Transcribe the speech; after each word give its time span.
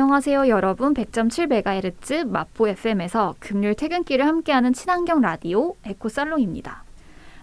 안녕하세요 0.00 0.46
여러분 0.46 0.94
100.7MHz 0.94 2.24
마포 2.24 2.68
FM에서 2.68 3.34
금요일 3.40 3.74
퇴근길을 3.74 4.24
함께하는 4.24 4.72
친환경 4.72 5.20
라디오 5.20 5.74
에코살롱입니다. 5.84 6.84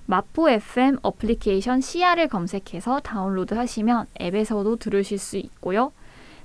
마포 0.06 0.50
FM 0.50 1.00
어플리케이션 1.02 1.82
CR을 1.82 2.30
검색해서 2.30 3.02
다운로드 3.02 3.56
하시면 3.56 4.08
앱에서도 4.22 4.78
들으실 4.78 5.18
수 5.18 5.36
있고요. 5.36 5.92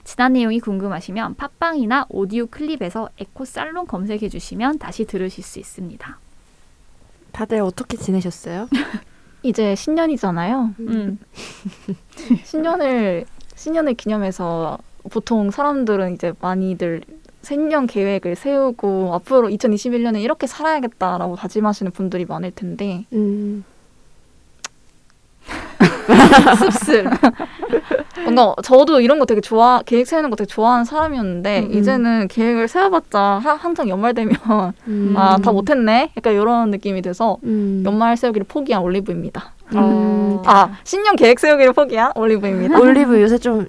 지난 0.03 0.33
내용이 0.33 0.59
궁금하시면 0.59 1.37
팟빵이나 1.37 2.07
오디오 2.09 2.47
클립에서 2.47 3.11
에코살롱 3.17 3.87
검색해 3.87 4.29
주시면 4.29 4.81
다시 4.81 5.05
들으실 5.05 5.45
수 5.45 5.61
있습니다. 5.61 6.19
다들 7.31 7.61
어떻게 7.61 7.97
지내셨어요? 7.97 8.69
이제 9.45 9.77
신년이잖아요. 9.77 10.75
음. 10.81 11.21
신년을 12.43 13.27
신년을 13.55 13.95
기념해서 13.95 14.79
보통 15.11 15.51
사람들은 15.51 16.15
이제 16.15 16.33
많이들 16.41 17.03
생년 17.43 17.87
계획을 17.87 18.37
세우고 18.37 19.15
앞으로 19.15 19.49
2021년에 19.49 20.21
이렇게 20.21 20.47
살아야겠다라고 20.47 21.37
다짐하시는 21.37 21.93
분들이 21.93 22.27
많을 22.27 22.51
텐데 22.51 23.07
음. 23.13 23.65
씁쓸. 26.59 27.07
뭔가 28.25 28.55
저도 28.63 29.01
이런 29.01 29.19
거 29.19 29.25
되게 29.25 29.41
좋아 29.41 29.81
계획 29.85 30.07
세우는 30.07 30.29
거 30.31 30.37
되게 30.37 30.47
좋아하는 30.47 30.85
사람이었는데 30.85 31.61
음, 31.61 31.65
음. 31.73 31.79
이제는 31.79 32.29
계획을 32.29 32.69
세워봤자 32.69 33.19
하- 33.19 33.55
항상 33.55 33.89
연말 33.89 34.13
되면 34.15 34.35
음. 34.87 35.15
아다 35.17 35.53
못했네 35.53 36.13
약간 36.17 36.35
이런 36.35 36.71
느낌이 36.71 37.01
돼서 37.03 37.39
음. 37.45 37.83
연말 37.87 38.17
세우기를 38.17 38.47
포기한 38.49 38.83
올리브입니다. 38.83 39.53
어. 39.75 40.43
아 40.45 40.71
신년 40.85 41.17
계획 41.17 41.41
세우기를 41.41 41.73
포기한 41.73 42.13
올리브입니다. 42.15 42.79
올리브 42.79 43.21
요새 43.23 43.39
좀 43.39 43.67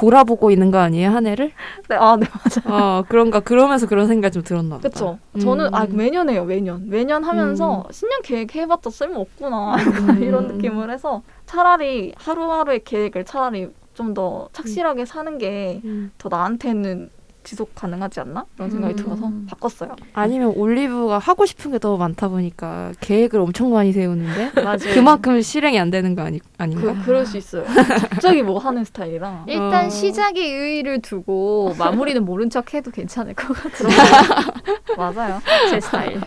돌아보고 0.00 0.50
있는 0.50 0.70
거 0.70 0.78
아니에요 0.78 1.10
한 1.10 1.26
해를? 1.26 1.52
네, 1.88 1.96
아, 1.96 2.16
네 2.16 2.26
맞아요. 2.64 3.00
어 3.00 3.04
그런가 3.08 3.40
그러면서 3.40 3.86
그런 3.86 4.06
생각이 4.06 4.32
좀 4.32 4.42
들었나 4.42 4.76
보다. 4.76 4.88
그쵸. 4.88 5.18
저는 5.40 5.74
아 5.74 5.84
음. 5.84 5.96
매년 5.96 6.30
해요 6.30 6.44
매년 6.44 6.88
매년 6.88 7.22
하면서 7.22 7.86
신년 7.90 8.22
계획 8.22 8.54
해봤자 8.54 8.88
쓸모 8.90 9.20
없구나 9.20 9.76
이런 10.20 10.46
느낌을 10.48 10.90
해서 10.90 11.22
차라리 11.44 12.14
하루하루의 12.16 12.82
계획을 12.84 13.24
차라리 13.24 13.68
좀 13.94 14.14
더 14.14 14.48
착실하게 14.52 15.04
사는 15.04 15.36
게더 15.36 15.80
음. 15.84 16.10
나한테는 16.30 17.10
지속 17.42 17.74
가능하지 17.74 18.20
않나 18.20 18.44
이런 18.56 18.70
생각이 18.70 18.94
음. 18.94 18.96
들어서 18.96 19.32
바꿨어요. 19.48 19.96
아니면 20.12 20.52
올리브가 20.54 21.18
하고 21.18 21.46
싶은 21.46 21.72
게 21.72 21.78
더 21.80 21.96
많다 21.96 22.28
보니까 22.28 22.92
계획을 23.00 23.40
엄청 23.40 23.72
많이 23.72 23.92
세우는데. 23.92 24.52
그만큼 24.92 25.40
실행이 25.40 25.78
안 25.80 25.90
되는 25.90 26.14
거 26.14 26.22
아니 26.22 26.38
아닌가? 26.58 26.92
그 26.92 27.04
그럴 27.06 27.24
수 27.24 27.38
있어요. 27.38 27.64
갑자기 28.10 28.42
뭐 28.42 28.58
하는 28.58 28.84
스타일이라. 28.84 29.44
일단 29.48 29.86
어. 29.86 29.88
시작에 29.88 30.38
의의를 30.40 31.00
두고 31.00 31.74
마무리는 31.78 32.22
모른 32.24 32.50
척 32.50 32.74
해도 32.74 32.90
괜찮을 32.90 33.32
것 33.34 33.54
같아요. 33.54 33.88
맞아요. 34.96 35.40
제 35.70 35.80
스타일. 35.80 36.20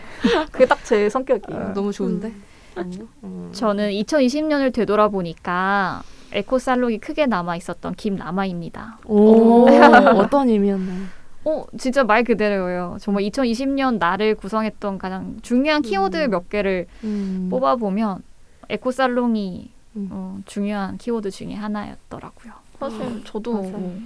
그게 0.50 0.66
딱 0.66 0.78
제 0.84 1.08
성격이에요. 1.08 1.60
어, 1.60 1.72
너무 1.72 1.92
좋은데. 1.92 2.32
음. 2.76 3.50
저는 3.52 3.90
2020년을 3.92 4.72
되돌아보니까 4.72 6.02
에코살록이 6.34 6.98
크게 6.98 7.26
남아 7.26 7.56
있었던 7.56 7.94
김남아입니다. 7.94 8.98
오 9.06 9.66
어떤 10.18 10.48
의미였나요? 10.48 11.06
어, 11.44 11.64
진짜 11.78 12.04
말 12.04 12.24
그대로예요. 12.24 12.96
정말 13.00 13.22
2020년 13.24 13.98
나를 13.98 14.34
구성했던 14.34 14.98
가장 14.98 15.36
중요한 15.42 15.82
키워드 15.82 16.16
음. 16.16 16.30
몇 16.30 16.48
개를 16.48 16.86
음. 17.04 17.48
뽑아보면 17.50 18.22
에코살롱이 18.68 19.70
음. 19.96 20.08
어, 20.10 20.38
중요한 20.46 20.96
키워드 20.98 21.30
중에 21.30 21.54
하나였더라고요. 21.54 22.52
사실 22.80 23.24
저도 23.24 23.52
맞아요. 23.52 23.70
뭐, 23.70 23.98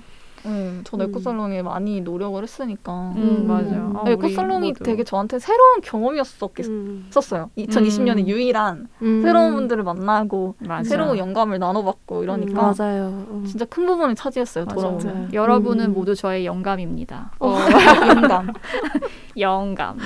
네, 0.45 0.81
전 0.85 1.01
음. 1.01 1.09
에코살롱에 1.09 1.63
많이 1.63 2.01
노력을 2.01 2.43
했으니까. 2.43 3.13
음, 3.17 3.23
음. 3.43 3.47
맞아요. 3.47 3.93
아, 3.97 4.03
우리 4.03 4.13
에코살롱이. 4.13 4.75
되게 4.85 5.05
저한테 5.05 5.39
새로운 5.39 5.81
경험이었었어요. 5.83 6.69
음. 6.69 7.09
2020년에 7.59 8.19
음. 8.19 8.29
유일한 8.29 8.89
음. 9.03 9.23
새로운 9.23 9.55
분들을 9.55 9.83
만나고 9.83 10.55
맞아요. 10.61 10.85
새로운 10.85 11.19
영감을 11.19 11.59
나눠받고 11.59 12.19
음, 12.19 12.23
이러니까 12.23 12.75
맞아요. 12.79 13.27
음. 13.31 13.45
진짜 13.47 13.65
큰 13.65 13.87
부분을 13.87 14.15
차지했어요. 14.15 14.67
맞아요. 14.67 15.29
여러분은 15.33 15.87
음. 15.87 15.95
모두 15.95 16.15
저의 16.15 16.47
영감입니다. 16.47 17.33
어, 17.41 17.57
영감. 18.09 18.53
영감. 19.39 19.99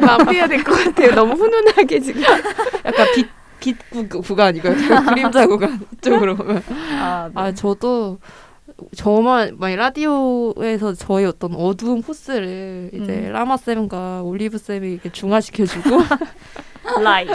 마무리해야 0.00 0.46
될것 0.48 0.84
같아요. 0.84 1.14
너무 1.14 1.32
훈훈하게 1.34 2.00
지금. 2.00 2.22
약간 2.84 3.06
빛, 3.14 3.28
빛 3.60 3.76
구, 3.90 4.08
구간이고요. 4.08 4.74
그림자 5.06 5.46
구간 5.46 5.80
쪽으로 6.00 6.36
보면. 6.36 6.62
아, 7.00 7.30
네. 7.34 7.40
아, 7.40 7.52
저도 7.52 8.18
저만 8.94 9.56
막 9.58 9.74
라디오에서 9.74 10.94
저의 10.94 11.26
어떤 11.26 11.54
어두운 11.54 12.02
force를 12.02 12.90
이제 12.92 13.26
음. 13.26 13.32
라마 13.32 13.56
쌤과 13.56 14.22
올리브 14.22 14.58
쌤이 14.58 14.92
이렇게 14.92 15.10
중화시켜주고 15.10 15.90
light. 17.02 17.32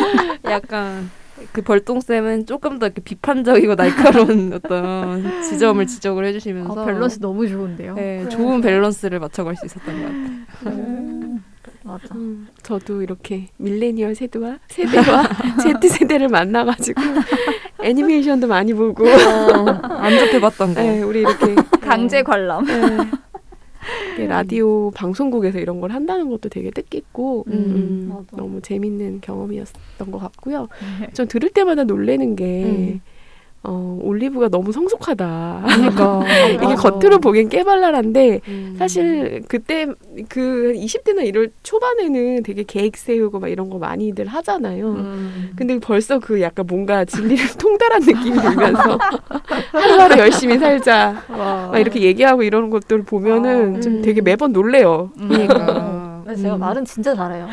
약간 0.44 1.10
그 1.52 1.62
별똥 1.62 2.00
쌤은 2.00 2.46
조금 2.46 2.78
더 2.78 2.86
이렇게 2.86 3.02
비판적이고 3.02 3.76
날카로운 3.76 4.52
어떤 4.54 5.42
지점을 5.42 5.86
지적을 5.86 6.24
아, 6.24 6.26
해주시면서 6.28 6.84
밸런스 6.84 7.20
너무 7.20 7.46
좋은데요. 7.46 7.94
네, 7.94 8.28
좋은 8.28 8.60
밸런스를 8.60 9.18
맞춰갈 9.18 9.56
수 9.56 9.66
있었던 9.66 9.94
것 9.94 10.02
같아요. 10.06 10.76
음, 10.78 11.44
맞아. 11.82 12.14
음, 12.14 12.48
저도 12.62 13.02
이렇게 13.02 13.48
밀레니얼 13.58 14.14
세대와 14.14 14.58
세대와 14.68 15.28
Z 15.80 15.88
세대를 15.88 16.28
만나가지고 16.28 17.00
애니메이션도 17.86 18.48
많이 18.48 18.74
보고 18.74 19.06
안 19.08 20.18
접해봤던 20.18 20.74
거. 20.74 20.82
네, 20.82 21.02
우리 21.02 21.20
이렇게 21.20 21.54
강제 21.80 22.22
관람. 22.22 22.64
네, 24.16 24.26
라디오 24.26 24.90
방송국에서 24.90 25.58
이런 25.58 25.80
걸 25.80 25.92
한다는 25.92 26.28
것도 26.28 26.48
되게 26.48 26.70
뜻깊고 26.70 27.44
음. 27.46 27.52
음, 27.52 28.06
맞아. 28.08 28.36
너무 28.36 28.60
재밌는 28.60 29.20
경험이었던 29.20 30.10
것 30.10 30.18
같고요. 30.18 30.68
네. 31.00 31.08
전 31.12 31.28
들을 31.28 31.48
때마다 31.50 31.84
놀래는 31.84 32.34
게 32.34 32.64
음. 32.64 33.00
어, 33.68 33.98
올리브가 34.02 34.48
너무 34.48 34.70
성숙하다. 34.72 35.62
그러니까 35.66 36.22
이게 36.54 36.66
맞아. 36.66 36.90
겉으로 36.90 37.18
보기엔 37.18 37.48
깨발랄한데 37.48 38.40
음. 38.46 38.76
사실 38.78 39.42
그때 39.48 39.86
그 40.28 40.72
20대나 40.76 41.26
이럴 41.26 41.50
초반에는 41.62 42.42
되게 42.44 42.62
계획 42.62 42.96
세우고 42.96 43.40
막 43.40 43.48
이런 43.48 43.68
거 43.68 43.78
많이들 43.78 44.26
하잖아요. 44.26 44.88
음. 44.88 45.52
근데 45.56 45.78
벌써 45.80 46.18
그 46.20 46.40
약간 46.40 46.66
뭔가 46.68 47.04
진리를 47.04 47.44
통달한 47.58 48.02
느낌이 48.02 48.38
들면서 48.38 48.98
하루하루 49.72 50.18
열심히 50.18 50.58
살자 50.58 51.24
와. 51.28 51.68
막 51.72 51.78
이렇게 51.78 52.00
얘기하고 52.02 52.44
이러는 52.44 52.70
것들 52.70 53.02
보면은 53.02 53.76
아, 53.76 53.80
좀 53.80 53.94
음. 53.96 54.02
되게 54.02 54.20
매번 54.20 54.52
놀래요. 54.52 55.10
음. 55.18 55.28
그러니까. 55.28 56.24
제가 56.36 56.54
음. 56.56 56.60
말은 56.60 56.84
진짜 56.84 57.14
잘해요. 57.14 57.48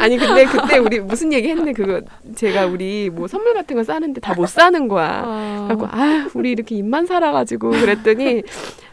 아니 0.00 0.16
근데 0.18 0.44
그때 0.44 0.78
우리 0.78 1.00
무슨 1.00 1.32
얘기 1.32 1.48
했는데 1.48 1.72
그거 1.72 2.00
제가 2.34 2.66
우리 2.66 3.10
뭐 3.10 3.26
선물 3.28 3.54
같은 3.54 3.76
거 3.76 3.84
싸는데 3.84 4.20
다 4.20 4.34
못 4.34 4.48
사는 4.48 4.88
거야. 4.88 5.22
아. 5.24 5.64
그래갖고 5.68 5.86
아 5.96 6.26
우리 6.34 6.50
이렇게 6.50 6.74
입만 6.74 7.06
살아가지고 7.06 7.70
그랬더니 7.70 8.42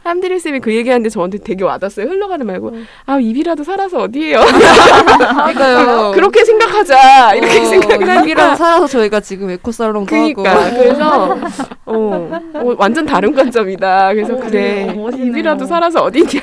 함드리 0.04 0.40
쌤이 0.40 0.60
그 0.60 0.74
얘기하는데 0.76 1.10
저한테 1.10 1.40
되게 1.40 1.64
와닿았어요. 1.64 2.06
흘러가는 2.08 2.46
말고 2.46 2.72
아 3.06 3.20
입이라도 3.20 3.64
살아서 3.64 4.00
어디에요? 4.04 4.40
그러니까요. 4.40 6.12
그렇게 6.16 6.44
생각하자 6.46 7.36
이렇게 7.36 7.60
어, 7.60 7.66
생각을 7.66 8.10
하니까 8.10 8.56
살아서 8.56 8.88
저희가 8.88 9.20
지금 9.20 9.50
에코살롱도 9.50 10.10
그러니까 10.10 10.66
하고 10.66 10.78
그래서 10.78 11.38
어, 11.86 12.42
어, 12.54 12.76
완전 12.78 13.06
다른 13.06 13.34
관점이다. 13.34 14.14
그래서 14.14 14.34
어, 14.36 14.38
그래 14.38 14.88
어, 14.90 14.94
멋있네요. 14.94 15.28
입이라도 15.32 15.66
살아서 15.66 16.04
어디냐. 16.04 16.42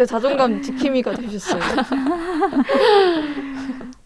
제 0.00 0.06
자존감 0.06 0.62
지킴이가 0.62 1.12
되셨어요. 1.12 1.60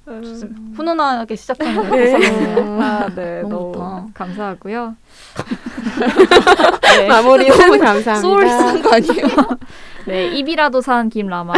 좋습니다. 0.04 0.60
훈훈하게 0.74 1.36
시작하는 1.36 1.88
네. 1.92 2.52
아, 2.82 3.08
네. 3.14 3.42
너무 3.42 3.70
너무. 3.72 4.10
감사하고요. 4.12 4.96
마무리는 7.08 7.54
감사합니다. 7.78 8.14
소울 8.16 8.48
쓴거 8.48 8.92
아니에요? 8.92 9.28
네, 10.08 10.36
입이라도 10.36 10.80
산 10.80 11.08
김라마 11.08 11.52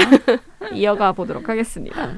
이어가 0.75 1.13
보도록 1.13 1.49
하겠습니다. 1.49 2.11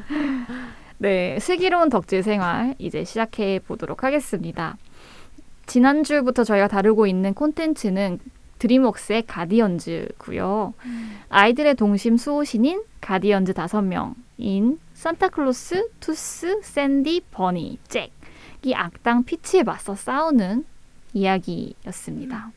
네, 0.97 1.39
슬기로운 1.39 1.89
덕질 1.89 2.25
생활 2.25 2.75
이제 2.79 3.05
시작해 3.05 3.61
보도록 3.61 4.03
하겠습니다. 4.03 4.77
지난주부터 5.67 6.43
저희가 6.43 6.67
다루고 6.67 7.07
있는 7.07 7.33
콘텐츠는 7.35 8.19
드림웍스의 8.59 9.27
가디언즈고요. 9.27 10.75
아이들의 11.29 11.75
동심 11.75 12.17
수호신인 12.17 12.83
가디언즈 13.01 13.55
다섯 13.55 13.83
명인 13.83 14.79
산타클로스, 14.95 15.91
투스, 16.01 16.61
샌디, 16.63 17.23
버니, 17.31 17.79
잭. 17.89 18.13
이 18.63 18.75
악당 18.75 19.25
피치에 19.25 19.63
맞서 19.63 19.95
싸우는 19.95 20.65
이야기였습니다. 21.13 22.51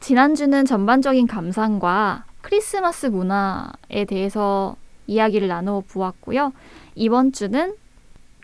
지난주는 0.00 0.64
전반적인 0.66 1.26
감상과 1.26 2.26
크리스마스 2.42 3.06
문화에 3.06 4.04
대해서 4.06 4.76
이야기를 5.06 5.48
나누어 5.48 5.80
보았고요. 5.80 6.52
이번 6.94 7.32
주는 7.32 7.74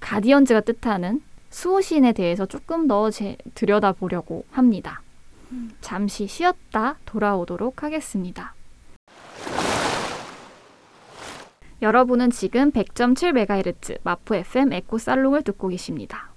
가디언즈가 0.01 0.63
뜻하는 0.63 1.23
수호신에 1.51 2.13
대해서 2.13 2.47
조금 2.47 2.89
더 2.89 3.11
제, 3.11 3.37
들여다보려고 3.55 4.45
합니다. 4.51 5.03
잠시 5.81 6.27
쉬었다 6.27 6.97
돌아오도록 7.05 7.83
하겠습니다. 7.83 8.55
여러분은 11.83 12.31
지금 12.31 12.71
100.7MHz 12.71 13.99
마포 14.05 14.37
FM 14.37 14.73
에코 14.73 14.99
살롱을 14.99 15.43
듣고 15.43 15.69
계십니다. 15.69 16.31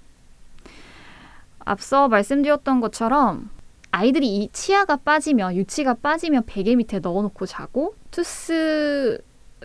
앞서 1.60 2.08
말씀드렸던 2.08 2.80
것처럼 2.80 3.50
아이들이 3.92 4.36
이 4.36 4.48
치아가 4.52 4.96
빠지면 4.96 5.56
유치가 5.56 5.94
빠지면 5.94 6.44
베개 6.46 6.74
밑에 6.76 6.98
넣어놓고 6.98 7.46
자고 7.46 7.94
Tooth 8.10 9.22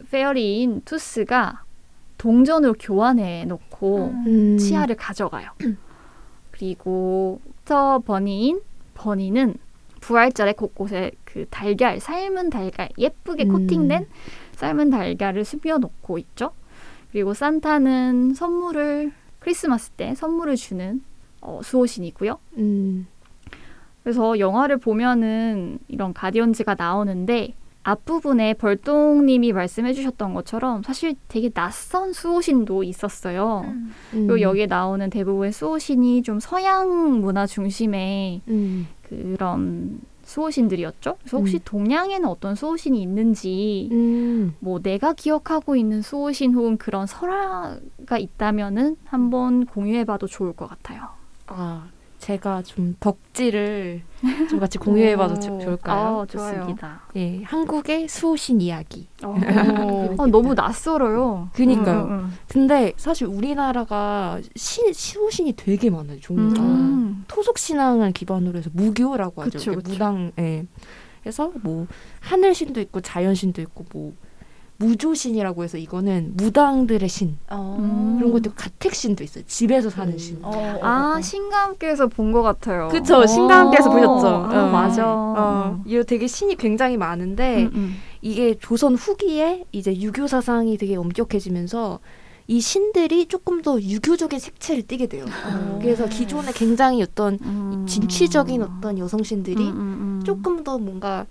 Fairy인 0.09 0.81
Tooth가 0.85 1.63
동전으로 2.17 2.75
교환해 2.79 3.45
놓고 3.45 4.13
음. 4.27 4.57
치아를 4.57 4.95
가져가요. 4.95 5.49
그리고 6.51 7.41
Easter 7.65 7.99
Bunny인 7.99 8.61
Bunny는 9.01 9.55
부활절에 9.99 10.53
곳곳에 10.53 11.11
그 11.25 11.45
달걀 11.49 11.99
삶은 11.99 12.49
달걀 12.49 12.89
예쁘게 12.97 13.45
음. 13.45 13.51
코팅된 13.51 14.07
삶은 14.53 14.89
달걀을 14.91 15.43
숨겨 15.43 15.77
놓고 15.77 16.17
있죠. 16.19 16.51
그리고 17.11 17.33
산타는 17.33 18.35
선물을 18.35 19.11
크리스마스 19.39 19.89
때 19.91 20.13
선물을 20.15 20.55
주는 20.55 21.03
어, 21.41 21.61
수호신이고요. 21.63 22.39
음. 22.57 23.07
그래서 24.03 24.39
영화를 24.39 24.77
보면은 24.77 25.79
이런 25.87 26.13
가디언즈가 26.13 26.75
나오는데 26.75 27.55
앞부분에 27.83 28.53
벌똥님이 28.55 29.53
말씀해 29.53 29.93
주셨던 29.93 30.33
것처럼 30.33 30.83
사실 30.83 31.15
되게 31.27 31.49
낯선 31.49 32.13
수호신도 32.13 32.83
있었어요. 32.83 33.63
음. 33.65 33.91
그리고 34.11 34.41
여기에 34.41 34.67
나오는 34.67 35.09
대부분의 35.09 35.51
수호신이 35.51 36.21
좀 36.23 36.39
서양 36.39 37.21
문화 37.21 37.47
중심의 37.47 38.41
음. 38.47 38.87
그런 39.01 39.99
수호신들이었죠. 40.23 41.17
그래서 41.19 41.37
혹시 41.37 41.57
음. 41.57 41.61
동양에는 41.65 42.27
어떤 42.27 42.55
수호신이 42.55 43.01
있는지 43.01 43.89
음. 43.91 44.53
뭐 44.59 44.79
내가 44.79 45.13
기억하고 45.13 45.75
있는 45.75 46.01
수호신 46.01 46.53
혹은 46.53 46.77
그런 46.77 47.05
설화가 47.07 48.17
있다면은 48.17 48.97
한번 49.05 49.65
공유해봐도 49.65 50.27
좋을 50.27 50.53
것 50.53 50.67
같아요. 50.67 51.01
아 51.47 51.87
제가 52.25 52.61
좀 52.61 52.95
덕질을 52.99 54.03
좀 54.49 54.59
같이 54.59 54.77
공유해봐도 54.77 55.39
좋- 55.39 55.59
좋을까요? 55.59 56.21
아, 56.21 56.25
좋습니다. 56.27 57.01
예, 57.15 57.41
한국의 57.43 58.07
수호신 58.07 58.61
이야기. 58.61 59.07
어, 59.23 59.33
어, 60.19 60.27
너무 60.27 60.53
낯설어요. 60.53 61.49
그니까요. 61.53 62.07
응, 62.09 62.11
응, 62.25 62.31
근데 62.47 62.93
사실 62.97 63.25
우리나라가 63.25 64.39
신, 64.55 64.93
수호신이 64.93 65.53
되게 65.53 65.89
많아요, 65.89 66.17
응. 66.17 66.21
종류가. 66.21 66.61
음. 66.61 67.25
토속 67.27 67.57
신앙을 67.57 68.11
기반으로 68.11 68.59
해서 68.59 68.69
무교라고 68.73 69.41
하죠. 69.41 69.57
그쵸, 69.57 69.75
그쵸. 69.75 69.89
무당. 69.91 70.31
예. 70.37 70.65
그래서 71.23 71.51
뭐 71.63 71.87
하늘신도 72.19 72.79
있고 72.81 73.01
자연신도 73.01 73.61
있고 73.63 73.85
뭐 73.93 74.13
무조신이라고 74.81 75.63
해서 75.63 75.77
이거는 75.77 76.31
무당들의 76.35 77.07
신. 77.07 77.37
어. 77.49 77.77
음. 77.79 78.17
그런 78.17 78.31
것도 78.31 78.51
가택신도 78.55 79.23
있어요. 79.23 79.43
집에서 79.47 79.89
사는 79.89 80.17
신. 80.17 80.39
어, 80.41 80.49
어, 80.49 80.79
아, 80.81 81.15
어. 81.17 81.21
신과 81.21 81.63
함께해서 81.65 82.07
본 82.07 82.31
것 82.31 82.41
같아요. 82.41 82.87
그쵸, 82.89 83.25
신과 83.25 83.59
함께해서 83.59 83.89
어, 83.89 83.93
보셨죠? 83.93 84.27
아, 84.27 84.63
어. 84.67 84.71
맞아. 84.71 85.03
어, 85.07 85.81
이거 85.85 86.03
되게 86.03 86.27
신이 86.27 86.55
굉장히 86.55 86.95
많은데 86.97 87.63
음, 87.63 87.71
음. 87.75 87.95
이게 88.21 88.55
조선 88.57 88.95
후기에 88.95 89.65
이제 89.71 89.93
유교 89.99 90.27
사상이 90.27 90.77
되게 90.77 90.95
엄격해지면서 90.95 91.99
이 92.47 92.59
신들이 92.59 93.27
조금 93.27 93.61
더 93.61 93.79
유교적인 93.81 94.39
색채를 94.39 94.83
띠게 94.87 95.07
돼요. 95.07 95.25
어. 95.25 95.79
그래서 95.81 96.07
기존에 96.07 96.51
굉장히 96.53 97.01
어떤 97.03 97.37
음. 97.41 97.85
진취적인 97.87 98.61
어떤 98.63 98.97
여성 98.97 99.23
신들이 99.23 99.61
음, 99.63 99.69
음, 99.69 99.77
음. 100.19 100.23
조금 100.25 100.63
더 100.63 100.77
뭔가 100.77 101.25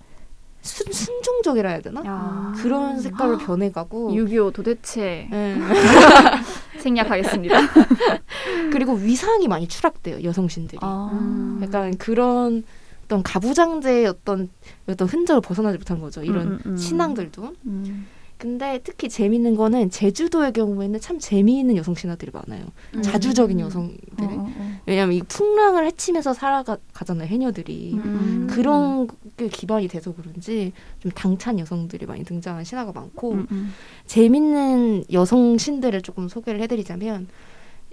순, 0.61 0.91
순종적이라 0.91 1.69
해야 1.69 1.81
되나? 1.81 2.03
야. 2.05 2.53
그런 2.57 2.99
색깔로 2.99 3.37
변해가고 3.39 4.15
유교 4.15 4.51
도대체 4.51 5.27
예. 5.31 5.57
생략하겠습니다. 6.79 7.57
그리고 8.71 8.93
위상이 8.93 9.47
많이 9.47 9.67
추락돼요 9.67 10.23
여성 10.23 10.47
신들이. 10.47 10.79
아. 10.81 11.59
약간 11.61 11.97
그런 11.97 12.63
어떤 13.05 13.23
가부장제의 13.23 14.07
어떤 14.07 14.49
어떤 14.87 15.07
흔적을 15.07 15.41
벗어나지 15.41 15.77
못한 15.77 15.99
거죠. 15.99 16.23
이런 16.23 16.47
음, 16.47 16.59
음, 16.65 16.71
음. 16.71 16.77
신앙들도. 16.77 17.53
음. 17.65 18.07
근데 18.41 18.79
특히 18.83 19.07
재밌는 19.07 19.55
거는 19.55 19.91
제주도의 19.91 20.51
경우에는 20.53 20.99
참 20.99 21.19
재미있는 21.19 21.77
여성 21.77 21.93
신화들이 21.93 22.31
많아요. 22.33 22.65
음. 22.95 23.03
자주적인 23.03 23.61
어, 23.61 23.65
여성들이. 23.65 24.25
어, 24.35 24.47
어. 24.49 24.71
왜냐면 24.87 25.15
이 25.15 25.21
풍랑을 25.21 25.85
헤치면서 25.85 26.33
살아가잖아요 26.33 27.27
해녀들이. 27.27 27.93
음. 27.93 28.47
그런 28.49 29.07
게 29.37 29.47
기반이 29.47 29.87
돼서 29.87 30.11
그런지 30.15 30.73
좀 30.97 31.11
당찬 31.11 31.59
여성들이 31.59 32.07
많이 32.07 32.23
등장한 32.23 32.63
신화가 32.63 32.93
많고 32.93 33.33
음, 33.33 33.47
음. 33.51 33.73
재밌는 34.07 35.03
여성 35.13 35.59
신들을 35.59 36.01
조금 36.01 36.27
소개를 36.27 36.61
해드리자면 36.61 37.27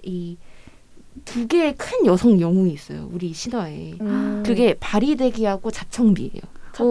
이 0.03 0.37
두 1.25 1.47
개의 1.47 1.75
큰 1.75 2.05
여성 2.05 2.39
영웅이 2.39 2.71
있어요 2.71 3.09
우리 3.11 3.33
신화에 3.33 3.95
음. 4.01 4.43
그게 4.45 4.75
바리대기하고 4.79 5.71
자청비예요. 5.71 6.41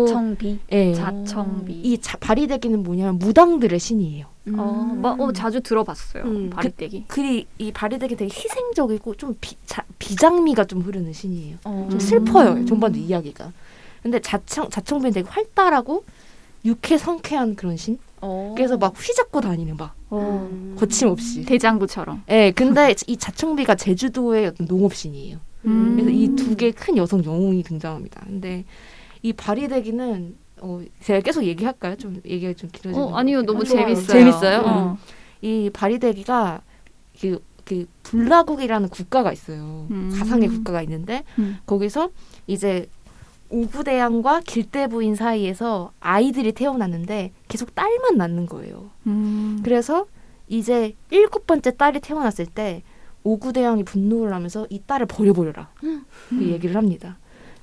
자청비. 0.06 0.58
예. 0.72 0.94
자청비. 0.94 1.72
이 1.72 1.98
자, 1.98 2.16
바리대기는 2.18 2.82
뭐냐면 2.82 3.18
무당들의 3.18 3.78
신이에요. 3.78 4.26
어, 4.56 4.94
뭐, 4.96 5.10
어, 5.18 5.32
자주 5.32 5.60
들어봤어요. 5.60 6.24
음. 6.24 6.50
바리떼기. 6.50 7.04
그이 7.08 7.46
이 7.58 7.72
바리대기 7.72 8.16
되게 8.16 8.32
희생적이고 8.34 9.14
좀 9.16 9.36
비, 9.40 9.56
자, 9.66 9.84
비장미가 9.98 10.64
좀 10.64 10.80
흐르는 10.80 11.12
신이에요. 11.12 11.56
어. 11.64 11.86
좀 11.90 11.96
음. 11.96 12.00
슬퍼요 12.00 12.64
전반도 12.64 12.98
이야기가. 12.98 13.52
근데 14.02 14.20
자청 14.20 14.70
자청비는 14.70 15.12
되게 15.12 15.28
활달하고 15.28 16.04
유쾌 16.64 16.96
성쾌한 16.96 17.56
그런 17.56 17.76
신. 17.76 17.98
어. 18.20 18.54
그래서 18.56 18.76
막 18.78 18.94
휘잡고 18.96 19.40
다니는 19.40 19.76
막 19.76 19.94
어. 20.10 20.48
음. 20.50 20.74
거침없이. 20.78 21.44
대장부처럼. 21.44 22.22
예, 22.30 22.50
근데 22.52 22.94
이 23.06 23.16
자청비가 23.16 23.74
제주도의 23.74 24.46
어떤 24.46 24.66
농업신이에요. 24.66 25.38
음. 25.66 25.92
그래서 25.96 26.10
이 26.10 26.28
두 26.36 26.54
개 26.56 26.70
큰 26.70 26.96
여성 26.96 27.22
영웅이 27.24 27.62
등장합니다. 27.64 28.22
근데 28.24 28.64
이 29.28 29.32
바리대기는 29.34 30.36
어, 30.62 30.80
제가 31.02 31.20
계속 31.20 31.44
얘기할까요? 31.44 31.96
좀 31.96 32.20
얘기가 32.24 32.54
좀 32.54 32.70
길어지는 32.72 33.06
어, 33.06 33.14
아니요. 33.14 33.40
것 33.40 33.46
너무 33.46 33.58
같아요. 33.60 33.80
재밌어요. 33.94 34.06
재밌어요? 34.06 34.62
어. 34.64 34.98
이 35.42 35.70
바리대기가 35.72 36.62
그, 37.20 37.44
그 37.64 37.86
불라국이라는 38.04 38.88
국가가 38.88 39.30
있어요. 39.32 39.86
음. 39.90 40.10
가상의 40.18 40.48
국가가 40.48 40.80
있는데 40.82 41.24
음. 41.38 41.58
거기서 41.66 42.08
이제 42.46 42.88
오구대양과 43.50 44.40
길대부인 44.40 45.14
사이에서 45.14 45.92
아이들이 46.00 46.52
태어났는데 46.52 47.32
계속 47.48 47.74
딸만 47.74 48.16
낳는 48.16 48.46
거예요. 48.46 48.90
음. 49.06 49.60
그래서 49.62 50.06
이제 50.48 50.94
일곱 51.10 51.46
번째 51.46 51.76
딸이 51.76 52.00
태어났을 52.00 52.46
때 52.46 52.82
오구대양이 53.24 53.84
분노를 53.84 54.32
하면서 54.32 54.66
이 54.70 54.80
딸을 54.86 55.04
버려버려라 55.06 55.68
그 56.30 56.42
얘기를 56.42 56.76
합니다. 56.76 57.18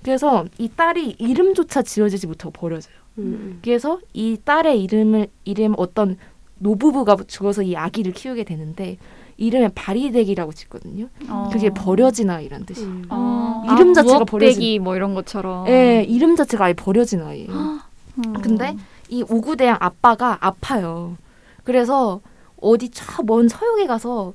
그래서 0.05 0.45
이 0.59 0.69
딸이 0.69 1.15
이름조차 1.17 1.81
지어지지 1.81 2.27
못하고 2.27 2.51
버려져요. 2.51 2.93
음. 3.17 3.57
그래서 3.63 3.99
이 4.13 4.37
딸의 4.45 4.83
이름을 4.83 5.29
이름 5.45 5.73
어떤 5.77 6.17
노부부가 6.59 7.17
죽어서 7.25 7.63
이 7.63 7.75
아기를 7.75 8.13
키우게 8.13 8.43
되는데 8.43 8.97
이름에 9.37 9.69
바리대기라고 9.73 10.53
짓거든요. 10.53 11.07
어. 11.27 11.49
그게 11.51 11.71
버려진 11.71 12.29
아이란 12.29 12.67
뜻이에요. 12.67 12.87
음. 12.87 13.05
어. 13.09 13.63
이름 13.65 13.89
아, 13.89 13.93
자체가 13.93 14.25
부엌배기 14.25 14.77
뭐 14.77 14.95
이런 14.95 15.15
것처럼. 15.15 15.67
예, 15.69 16.05
이름 16.07 16.35
자체가 16.35 16.65
아예 16.65 16.73
버려진 16.73 17.23
아이예요. 17.23 17.49
음. 17.49 18.33
근데 18.43 18.77
이 19.09 19.23
오구대양 19.27 19.77
아빠가 19.79 20.37
아파요. 20.39 21.17
그래서 21.63 22.21
어디 22.61 22.89
저 22.91 23.23
먼 23.23 23.47
서역에 23.47 23.87
가서 23.87 24.33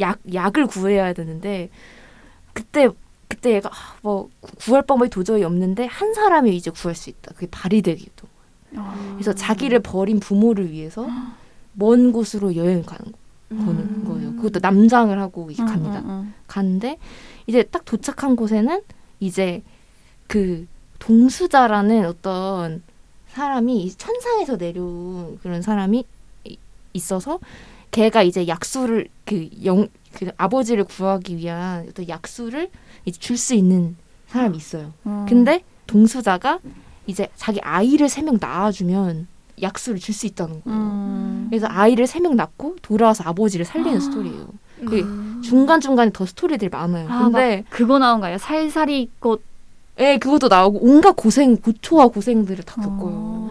약 0.00 0.18
약을 0.32 0.66
구해야 0.66 1.12
되는데 1.12 1.68
그때 2.54 2.88
그때 3.34 3.54
얘가 3.54 3.68
아, 3.70 3.96
뭐 4.02 4.30
구- 4.40 4.52
구할 4.56 4.82
방법이 4.82 5.10
도저히 5.10 5.42
없는데 5.44 5.86
한 5.86 6.14
사람이 6.14 6.54
이제 6.56 6.70
구할 6.70 6.94
수 6.94 7.10
있다. 7.10 7.32
그게 7.34 7.46
바리대기도. 7.50 8.26
어. 8.76 9.12
그래서 9.14 9.32
자기를 9.32 9.80
버린 9.80 10.20
부모를 10.20 10.70
위해서 10.70 11.06
먼 11.72 12.12
곳으로 12.12 12.54
여행 12.56 12.82
가는 12.82 13.10
거- 13.10 13.18
거는 13.64 14.04
거예요. 14.04 14.36
그것도 14.36 14.60
남장을 14.62 15.16
하고 15.20 15.50
이제 15.50 15.62
음, 15.62 15.66
갑니다. 15.66 16.00
음, 16.00 16.10
음. 16.10 16.34
가는데 16.46 16.98
이제 17.46 17.62
딱 17.64 17.84
도착한 17.84 18.36
곳에는 18.36 18.80
이제 19.20 19.62
그 20.26 20.66
동수자라는 20.98 22.06
어떤 22.06 22.82
사람이 23.28 23.82
이 23.84 23.90
천상에서 23.94 24.56
내려온 24.56 25.38
그런 25.42 25.60
사람이 25.62 26.04
이- 26.44 26.56
있어서 26.94 27.38
걔가 27.94 28.22
이제 28.22 28.46
약수를 28.48 29.08
그 29.24 29.48
영 29.64 29.88
그 30.14 30.30
아버지를 30.36 30.84
구하기 30.84 31.36
위한 31.38 31.86
어떤 31.90 32.08
약수를 32.08 32.70
이제 33.04 33.18
줄 33.18 33.36
수 33.36 33.52
있는 33.54 33.96
사람이 34.28 34.56
있어요. 34.56 34.92
음. 35.06 35.26
근데 35.28 35.64
동수자가 35.88 36.60
이제 37.08 37.28
자기 37.36 37.60
아이를 37.60 38.08
세 38.08 38.22
명 38.22 38.38
낳아주면 38.40 39.26
약수를 39.60 39.98
줄 39.98 40.14
수 40.14 40.26
있다는 40.26 40.62
거예요. 40.62 40.78
음. 40.78 41.46
그래서 41.50 41.66
아이를 41.68 42.06
세 42.06 42.20
명 42.20 42.36
낳고 42.36 42.76
돌아와서 42.82 43.24
아버지를 43.24 43.64
살리는 43.64 43.98
스토리예요. 44.00 44.48
그 44.86 45.40
중간 45.42 45.80
중간에 45.80 46.10
더 46.12 46.24
스토리들이 46.26 46.68
많아요. 46.70 47.08
아, 47.10 47.24
근데 47.24 47.56
막 47.58 47.70
그거 47.70 47.98
나온가요? 47.98 48.38
살살이 48.38 49.10
꽃 49.18 49.42
예, 49.98 50.18
그것도 50.18 50.46
나오고 50.48 50.78
온갖 50.82 51.14
고생, 51.16 51.56
고초와 51.56 52.08
고생들을 52.08 52.64
다 52.64 52.74
겪어요. 52.82 53.14
어. 53.14 53.50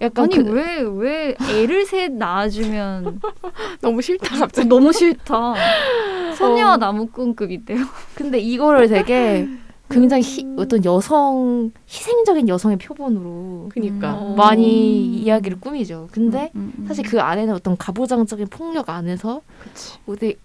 약간 0.00 0.24
아니 0.24 0.36
그, 0.36 0.50
왜왜 0.50 1.36
애를 1.50 1.86
셋 1.86 2.12
낳아주면 2.12 3.20
너무 3.80 4.02
싫다 4.02 4.38
갑자기. 4.38 4.68
너무 4.68 4.92
싫다. 4.92 5.54
선녀와 6.36 6.74
어. 6.74 6.76
나무꾼급인데요. 6.76 7.78
근데 8.14 8.38
이거를 8.38 8.88
되게 8.88 9.48
굉장히 9.90 10.22
희, 10.22 10.46
어떤 10.56 10.84
여성 10.84 11.70
희생적인 11.88 12.48
여성의 12.48 12.78
표본으로 12.78 13.68
그니까. 13.72 14.14
음. 14.14 14.36
많이 14.36 15.06
이야기를 15.14 15.60
꾸미죠. 15.60 16.08
근데 16.10 16.50
음, 16.56 16.72
음. 16.78 16.86
사실 16.86 17.04
그 17.04 17.20
안에는 17.20 17.54
어떤 17.54 17.76
가부장적인 17.76 18.48
폭력 18.48 18.88
안에서 18.88 19.42
그치. 19.62 19.98
어디 20.06 20.36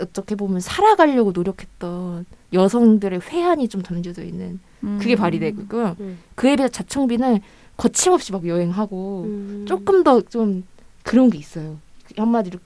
어떻게 0.00 0.34
보면 0.34 0.60
살아가려고 0.60 1.32
노력했던 1.32 2.24
여성들의 2.52 3.20
회한이 3.28 3.68
좀 3.68 3.82
담겨져 3.82 4.22
있는 4.22 4.60
그게 4.80 5.14
음. 5.14 5.18
발휘되고요. 5.18 5.96
음. 6.00 6.18
그에 6.34 6.56
비해 6.56 6.68
자청비는 6.68 7.40
거침없이 7.88 8.32
막 8.32 8.46
여행하고 8.46 9.22
음. 9.24 9.64
조금 9.66 10.02
더 10.04 10.20
좀 10.20 10.64
그런 11.04 11.30
게 11.30 11.38
있어요. 11.38 11.78
한마디로 12.16 12.58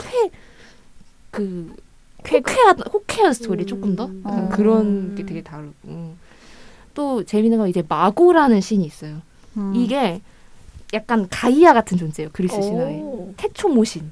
쾌그 1.31 1.77
호쾌한 2.31 2.81
호쾌한 2.93 3.33
스토리 3.33 3.65
음. 3.65 3.67
조금 3.67 3.97
더 3.97 4.11
어. 4.25 4.49
그런 4.53 5.15
게 5.15 5.25
되게 5.25 5.43
다르고 5.43 6.15
또 6.95 7.25
재밌는 7.25 7.59
건 7.59 7.69
이제 7.69 7.83
마고라는 7.89 8.61
신이 8.61 8.85
있어요. 8.85 9.23
음. 9.57 9.73
이게 9.77 10.21
약간 10.93 11.29
가이아 11.31 11.73
같은 11.73 11.99
존재예요. 11.99 12.31
그리스 12.33 12.61
신화에 12.61 13.01
오. 13.01 13.33
태초 13.37 13.69
모신 13.69 14.11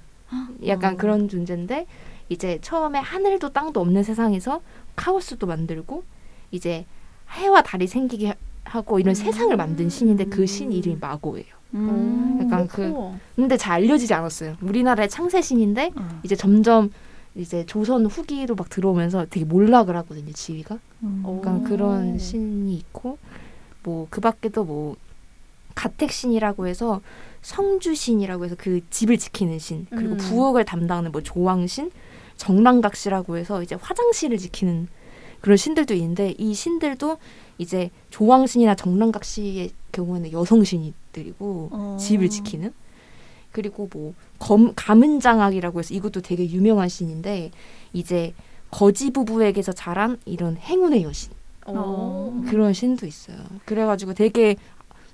약간 0.66 0.95
어. 0.95 0.97
그런 0.97 1.28
존재인데 1.28 1.87
이제 2.28 2.59
처음에 2.62 2.99
하늘도 3.00 3.52
땅도 3.52 3.80
없는 3.80 4.02
세상에서 4.02 4.61
카오스도 4.97 5.47
만들고 5.47 6.04
이제 6.52 6.85
해와 7.30 7.62
달이 7.62 7.87
생기게 7.87 8.35
하- 8.71 8.79
하고 8.79 8.99
이런 9.00 9.15
세상을 9.15 9.55
만든 9.57 9.89
신인데 9.89 10.27
그 10.27 10.47
신 10.47 10.73
이름이 10.73 10.99
마고예요. 11.00 11.47
음. 11.75 12.39
약간 12.43 12.67
그-. 12.67 12.93
근데 13.37 13.57
잘 13.57 13.75
알려지지 13.75 14.12
않았어요. 14.15 14.57
우리나라의 14.61 15.09
창세 15.09 15.41
신인데 15.43 15.93
어. 15.97 16.21
이제 16.23 16.35
점점 16.37 16.91
이제 17.37 17.65
조선 17.67 18.07
후기로 18.07 18.55
막 18.57 18.69
들어오면서 18.69 19.27
되게 19.31 19.45
몰락을 19.47 19.97
하거든요. 19.99 20.33
지위가. 20.33 20.79
음. 21.03 21.23
약간 21.39 21.61
오. 21.61 21.65
그런 21.65 22.19
신이 22.19 22.75
있고 22.77 23.19
뭐 23.83 24.07
그 24.11 24.21
밖에도 24.21 24.65
뭐 24.65 24.97
가택신이라고 25.75 26.67
해서 26.67 27.00
성주신이라고 27.43 28.45
해서 28.45 28.55
그 28.59 28.81
집을 28.91 29.17
지키는 29.19 29.59
신 29.59 29.87
그리고 29.91 30.12
음. 30.15 30.17
부엌을 30.19 30.65
담당하는 30.65 31.12
뭐 31.12 31.23
조왕신 31.23 31.91
정랑각시라고 32.37 33.37
해서 33.37 33.62
이제 33.62 33.77
화장실을 33.81 34.37
지키는 34.39 34.89
그런 35.41 35.57
신들도 35.57 35.95
있는데 35.95 36.35
이 36.37 36.53
신들도 36.53 37.17
이제 37.61 37.90
조왕신이나 38.09 38.75
정랑각시의 38.75 39.71
경우에는 39.93 40.33
여성 40.33 40.64
신들이고 40.64 41.69
어. 41.71 41.97
집을 42.00 42.31
지키는 42.31 42.73
그리고 43.52 43.87
뭐 43.93 44.14
검, 44.38 44.73
가문장악이라고 44.75 45.81
해서 45.81 45.93
이것도 45.93 46.23
되게 46.23 46.49
유명한 46.50 46.88
신인데 46.88 47.50
이제 47.93 48.33
거지 48.71 49.11
부부에게서 49.11 49.73
자란 49.73 50.17
이런 50.25 50.57
행운의 50.57 51.02
여신 51.02 51.33
오. 51.67 52.43
그런 52.49 52.73
신도 52.73 53.05
있어요. 53.07 53.37
그래가지고 53.67 54.14
되게 54.14 54.57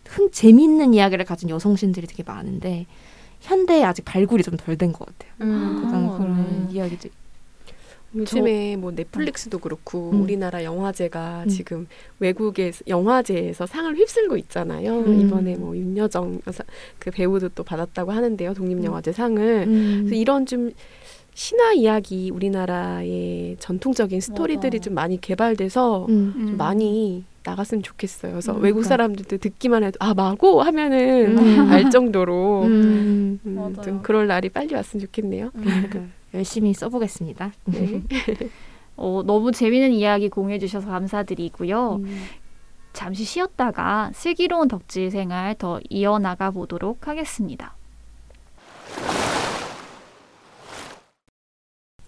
흥 0.06 0.30
재미있는 0.30 0.94
이야기를 0.94 1.24
가진 1.24 1.48
여성 1.50 1.74
신들이 1.74 2.06
되게 2.06 2.22
많은데 2.22 2.86
현대에 3.40 3.82
아직 3.82 4.04
발굴이 4.04 4.44
좀 4.44 4.56
덜 4.56 4.76
된 4.78 4.92
것 4.92 5.06
같아요. 5.06 5.32
음, 5.40 5.80
그런 5.90 6.08
거네. 6.08 6.72
이야기들. 6.72 7.10
요즘에 8.16 8.76
뭐 8.76 8.92
넷플릭스도 8.92 9.58
그렇고 9.58 10.10
음. 10.10 10.22
우리나라 10.22 10.64
영화제가 10.64 11.44
음. 11.44 11.48
지금 11.48 11.86
외국의 12.18 12.72
영화제에서 12.86 13.66
상을 13.66 13.94
휩쓸고 13.94 14.36
있잖아요. 14.38 15.00
음. 15.00 15.20
이번에 15.20 15.56
뭐 15.56 15.76
윤여정 15.76 16.40
여사 16.46 16.64
그 16.98 17.10
배우도 17.10 17.50
또 17.50 17.62
받았다고 17.62 18.12
하는데요. 18.12 18.54
독립영화제 18.54 19.12
상을. 19.12 19.64
음. 19.66 19.96
그래서 20.04 20.14
이런 20.14 20.46
좀 20.46 20.72
신화 21.34 21.74
이야기 21.74 22.30
우리나라의 22.30 23.56
전통적인 23.60 24.20
스토리들이 24.20 24.78
맞아. 24.78 24.84
좀 24.84 24.94
많이 24.94 25.20
개발돼서 25.20 26.06
음. 26.08 26.32
좀 26.34 26.56
많이 26.56 27.24
나갔으면 27.44 27.82
좋겠어요. 27.82 28.32
그래서 28.32 28.52
음, 28.52 28.62
외국 28.62 28.76
그러니까. 28.80 28.88
사람들도 28.88 29.36
듣기만 29.38 29.84
해도 29.84 29.96
아 30.00 30.14
마고 30.14 30.62
하면은 30.62 31.38
음. 31.38 31.70
알 31.70 31.90
정도로 31.90 32.62
음. 32.64 33.40
음. 33.44 33.76
좀 33.84 34.02
그럴 34.02 34.26
날이 34.26 34.48
빨리 34.48 34.74
왔으면 34.74 35.06
좋겠네요. 35.06 35.50
열심히 36.36 36.72
써보겠습니다. 36.74 37.52
네. 37.64 38.02
어, 38.96 39.22
너무 39.26 39.52
재미있는 39.52 39.92
이야기 39.92 40.28
공유해 40.28 40.58
주셔서 40.58 40.88
감사드리고요. 40.88 41.96
음. 41.96 42.24
잠시 42.92 43.24
쉬었다가 43.24 44.10
슬기로운 44.14 44.68
덕질 44.68 45.10
생활 45.10 45.54
더 45.54 45.80
이어나가 45.90 46.50
보도록 46.50 47.08
하겠습니다. 47.08 47.74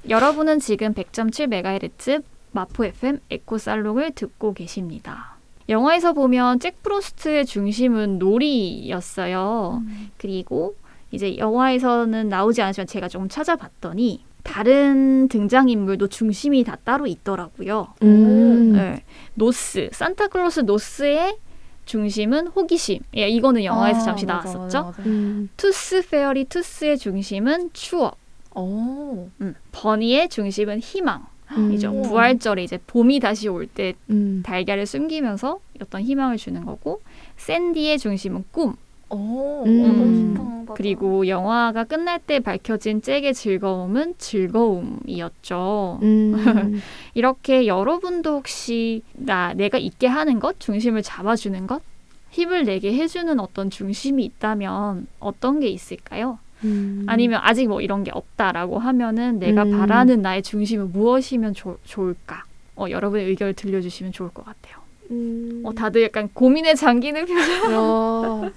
여러분은 0.09 0.61
지금 0.61 0.95
100.7MHz 0.95 2.23
마포 2.53 2.87
FM 2.87 3.21
에코 3.29 3.59
살롱을 3.59 4.13
듣고 4.13 4.55
계십니다. 4.55 5.37
영화에서 5.69 6.15
보면 6.15 6.61
잭 6.61 6.83
프로스트의 6.83 7.45
중심은 7.45 8.19
놀이였어요. 8.19 9.83
그리고 10.17 10.75
이제 11.11 11.37
영화에서는 11.37 12.29
나오지 12.29 12.63
않지만 12.63 12.87
제가 12.87 13.09
좀 13.09 13.29
찾아봤더니 13.29 14.25
다른 14.43 15.29
등장인물도 15.29 16.09
중심이 16.09 16.65
다 16.65 16.77
따로 16.85 17.07
있더라고요. 17.07 17.89
음. 18.03 18.73
네. 18.73 19.03
North, 19.35 19.91
산타클로스 19.93 20.61
North의 20.61 21.37
중심은 21.85 22.49
호기심. 22.49 23.01
예, 23.17 23.29
이거는 23.29 23.65
영화에서 23.65 24.01
아, 24.01 24.05
잠시 24.05 24.27
맞아, 24.27 24.49
나왔었죠. 24.53 24.79
맞아, 24.79 24.83
맞아. 24.83 25.03
음. 25.05 25.49
Tooth 25.57 26.09
Fairy 26.09 26.45
Tooth의 26.45 26.99
중심은 26.99 27.71
추억. 27.73 28.17
오. 28.55 29.29
음, 29.41 29.55
Bunny의 29.73 30.29
중심은 30.29 30.81
희망. 30.81 31.27
음. 31.57 31.73
이죠. 31.73 31.93
부활절에 32.03 32.63
이제 32.63 32.79
봄이 32.87 33.21
다시 33.21 33.49
올때 33.49 33.95
음. 34.11 34.43
달걀을 34.45 34.85
숨기면서 34.85 35.61
어떤 35.81 36.03
희망을 36.03 36.37
주는 36.37 36.65
거고, 36.65 37.01
샌디의 37.39 37.99
중심은 37.99 38.45
꿈. 38.51 38.77
오. 39.11 39.65
음. 39.67 40.65
그리고 40.75 41.27
영화가 41.27 41.85
끝날 41.85 42.19
때 42.19 42.41
밝혀진 42.41 43.01
잭의 43.03 43.33
즐거움은 43.35 44.15
즐거움이었죠. 44.19 45.99
음. 46.03 46.35
이렇게 47.15 47.67
여러분도 47.67 48.37
혹시 48.37 49.03
나 49.15 49.55
내가 49.55 49.79
있게 49.79 50.07
하는 50.07 50.39
것, 50.39 50.61
중심을 50.61 51.03
잡아주는 51.03 51.67
것, 51.67 51.83
힘을 52.31 52.65
내게 52.65 52.93
해주는 52.95 53.41
어떤 53.41 53.71
중심이 53.71 54.25
있다면 54.25 55.07
어떤 55.21 55.61
게 55.61 55.69
있을까요? 55.69 56.39
음. 56.65 57.05
아니면 57.07 57.41
아직 57.43 57.67
뭐 57.69 57.81
이런 57.81 58.05
게 58.05 58.11
없다라고 58.13 58.79
하면은 58.79 59.39
내가 59.39 59.63
음. 59.63 59.79
바라는 59.79 60.23
나의 60.23 60.43
중심은 60.43 60.93
무엇이면 60.93 61.55
좋- 61.55 61.79
좋을까? 61.85 62.45
어, 62.77 62.87
여러분의 62.91 63.27
의견을 63.27 63.55
들려주시면 63.55 64.13
좋을 64.13 64.31
것 64.31 64.45
같아요. 64.45 64.77
음. 65.11 65.63
어, 65.65 65.73
다들 65.73 66.03
약간 66.03 66.29
고민에 66.33 66.75
잠기는 66.75 67.25
표정. 67.27 67.75
어. 67.75 68.51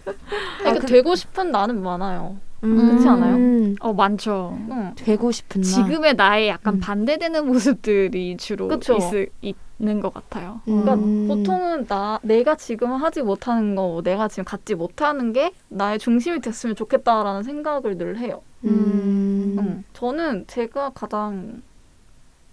그러니까 0.59 0.81
그- 0.81 0.87
되고 0.87 1.15
싶은 1.15 1.51
나는 1.51 1.81
많아요. 1.81 2.37
음. 2.63 2.75
그렇지 2.89 3.07
않아요? 3.07 3.75
어, 3.79 3.93
많죠. 3.93 4.55
응. 4.69 4.93
되고 4.95 5.31
싶은 5.31 5.61
나. 5.61 5.67
지금의 5.67 6.13
나의 6.15 6.47
약간 6.49 6.75
음. 6.75 6.79
반대되는 6.79 7.47
모습들이 7.47 8.37
주로 8.37 8.67
그쵸. 8.67 8.99
있, 9.41 9.55
있는 9.79 9.99
것 9.99 10.13
같아요. 10.13 10.61
그러니까 10.65 10.93
음. 10.93 11.27
보통은 11.27 11.87
나 11.87 12.19
내가 12.21 12.53
지금 12.55 12.91
하지 12.93 13.23
못하는 13.23 13.73
거, 13.73 14.01
내가 14.03 14.27
지금 14.27 14.43
갖지 14.43 14.75
못하는 14.75 15.33
게 15.33 15.53
나의 15.69 15.97
중심이 15.97 16.39
됐으면 16.39 16.75
좋겠다라는 16.75 17.41
생각을 17.41 17.97
늘 17.97 18.19
해요. 18.19 18.43
음. 18.65 19.55
응. 19.57 19.83
저는 19.93 20.45
제가 20.45 20.91
가장 20.93 21.63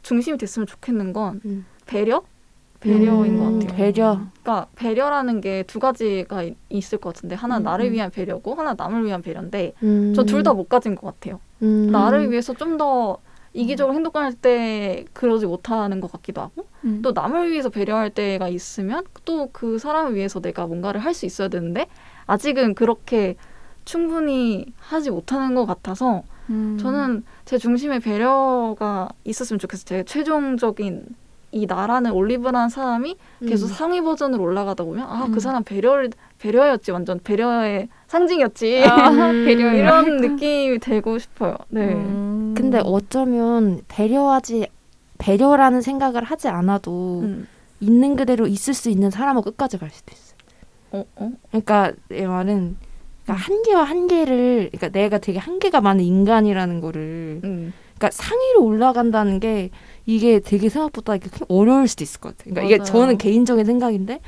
중심이 0.02 0.38
됐으면 0.38 0.66
좋겠는 0.66 1.12
건 1.12 1.42
음. 1.44 1.66
배려, 1.84 2.22
배려인 2.80 3.32
음, 3.34 3.38
것 3.38 3.66
같아요. 3.66 3.76
배려. 3.76 4.20
그러니까 4.42 4.66
배려라는 4.76 5.40
게 5.40 5.64
두 5.66 5.78
가지가 5.80 6.42
이- 6.44 6.54
있을 6.68 6.98
것 6.98 7.14
같은데 7.14 7.34
하나 7.34 7.58
음, 7.58 7.62
나를 7.64 7.86
음. 7.86 7.92
위한 7.92 8.10
배려고 8.10 8.54
하나 8.54 8.74
남을 8.74 9.04
위한 9.04 9.20
배려인데 9.22 9.72
음. 9.82 10.14
저둘 10.14 10.42
다 10.42 10.52
못 10.54 10.68
가진 10.68 10.94
것 10.94 11.06
같아요. 11.08 11.40
음. 11.62 11.90
나를 11.90 12.30
위해서 12.30 12.52
좀 12.54 12.78
더 12.78 13.18
이기적으로 13.54 13.94
행동할 13.94 14.34
때 14.34 15.04
그러지 15.14 15.46
못하는 15.46 16.00
것 16.00 16.12
같기도 16.12 16.40
하고 16.42 16.66
음. 16.84 17.00
또 17.02 17.12
남을 17.12 17.50
위해서 17.50 17.70
배려할 17.70 18.10
때가 18.10 18.46
있으면 18.48 19.04
또 19.24 19.48
그 19.52 19.78
사람을 19.78 20.14
위해서 20.14 20.40
내가 20.40 20.66
뭔가를 20.66 21.00
할 21.00 21.14
수 21.14 21.26
있어야 21.26 21.48
되는데 21.48 21.86
아직은 22.26 22.74
그렇게 22.74 23.34
충분히 23.84 24.66
하지 24.78 25.10
못하는 25.10 25.54
것 25.54 25.66
같아서 25.66 26.22
음. 26.50 26.76
저는 26.80 27.24
제 27.46 27.58
중심에 27.58 27.98
배려가 28.00 29.08
있었으면 29.24 29.58
좋겠어요. 29.58 29.84
제 29.86 30.04
최종적인 30.04 31.06
이 31.50 31.66
나라는 31.66 32.12
올리브라는 32.12 32.68
사람이 32.68 33.16
계속 33.46 33.66
음. 33.66 33.72
상위 33.72 34.00
버전으로 34.02 34.42
올라가다 34.42 34.84
보면 34.84 35.06
아그 35.08 35.32
음. 35.32 35.38
사람 35.38 35.64
배려를 35.64 36.10
배려였지 36.38 36.90
완전 36.90 37.18
배려의 37.22 37.88
상징이었지 38.06 38.84
아, 38.84 39.08
음. 39.30 39.44
배려요. 39.46 39.74
이런 39.74 40.16
느낌이 40.18 40.78
되고 40.78 41.18
싶어요. 41.18 41.56
네. 41.68 41.94
음. 41.94 42.54
근데 42.56 42.80
어쩌면 42.84 43.80
배려하지 43.88 44.68
배려라는 45.16 45.80
생각을 45.80 46.22
하지 46.22 46.48
않아도 46.48 47.20
음. 47.22 47.48
있는 47.80 48.16
그대로 48.16 48.46
있을 48.46 48.74
수 48.74 48.90
있는 48.90 49.10
사람하고 49.10 49.50
끝까지 49.50 49.78
갈 49.78 49.90
수도 49.90 50.12
있어. 50.12 50.34
어, 50.90 51.04
어? 51.16 51.32
그러니까 51.50 51.92
내 52.08 52.26
말은 52.26 52.76
그러니까 53.24 53.44
한계와 53.44 53.84
한계를 53.84 54.70
그러니까 54.72 54.88
내가 54.88 55.18
되게 55.18 55.38
한계가 55.38 55.80
많은 55.80 56.04
인간이라는 56.04 56.80
거를 56.80 57.40
음. 57.44 57.72
그러니까 57.98 58.10
상위로 58.10 58.64
올라간다는 58.64 59.40
게 59.40 59.70
이게 60.08 60.40
되게 60.40 60.70
생각보다 60.70 61.16
이게 61.16 61.28
어려울 61.48 61.86
수도 61.86 62.02
있을 62.02 62.18
것 62.18 62.34
같아요. 62.34 62.54
그러니까 62.54 62.62
이게 62.66 62.78
맞아요. 62.78 62.90
저는 62.90 63.18
개인적인 63.18 63.66
생각인데 63.66 64.20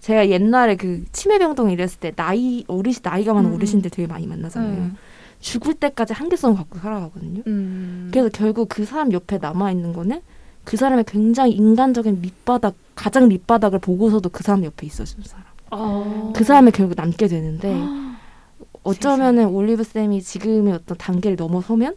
제가 0.00 0.30
옛날에 0.30 0.76
그 0.76 1.04
치매병동 1.12 1.70
이랬을 1.70 1.98
때 2.00 2.10
나이 2.16 2.64
어르신 2.68 3.02
나이가 3.04 3.34
많은 3.34 3.50
음. 3.50 3.54
어르신들 3.56 3.90
되게 3.90 4.08
많이 4.08 4.26
만나잖아요. 4.26 4.72
음. 4.72 4.96
죽을 5.40 5.74
때까지 5.74 6.14
한계성을 6.14 6.56
갖고 6.56 6.78
살아가거든요. 6.78 7.42
음. 7.48 8.08
그래서 8.10 8.30
결국 8.30 8.70
그 8.70 8.86
사람 8.86 9.12
옆에 9.12 9.36
남아 9.36 9.72
있는 9.72 9.92
거는 9.92 10.22
그 10.64 10.78
사람의 10.78 11.04
굉장히 11.06 11.52
인간적인 11.52 12.22
밑바닥 12.22 12.74
가장 12.94 13.28
밑바닥을 13.28 13.78
보고서도 13.80 14.30
그 14.30 14.42
사람 14.42 14.64
옆에 14.64 14.86
있어주는 14.86 15.22
사람. 15.26 15.44
어. 15.70 16.32
그 16.34 16.44
사람이 16.44 16.70
결국 16.70 16.94
남게 16.96 17.28
되는데 17.28 17.78
어쩌면은 18.84 19.48
올리브 19.48 19.84
쌤이 19.84 20.22
지금의 20.22 20.72
어떤 20.72 20.96
단계를 20.96 21.36
넘어서면 21.36 21.94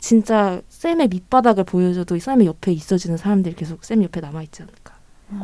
진짜 0.00 0.60
쌤의 0.68 1.08
밑바닥을 1.08 1.64
보여줘도 1.64 2.16
이 2.16 2.20
쌤의 2.20 2.46
옆에 2.46 2.72
있어주는 2.72 3.16
사람들이 3.16 3.54
계속 3.54 3.84
쌤 3.84 4.02
옆에 4.02 4.20
남아 4.20 4.42
있지 4.42 4.62
않을까. 4.62 4.94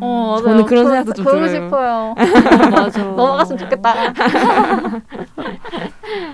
어, 0.00 0.38
맞아요. 0.40 0.44
저는 0.44 0.64
그런 0.64 0.84
생각도 0.86 1.12
좀 1.12 1.24
그러고 1.24 1.46
들어요. 1.46 1.64
싶어요. 1.66 2.14
맞아. 2.72 3.04
넘어갔으면 3.04 3.58
좋겠다. 3.58 4.12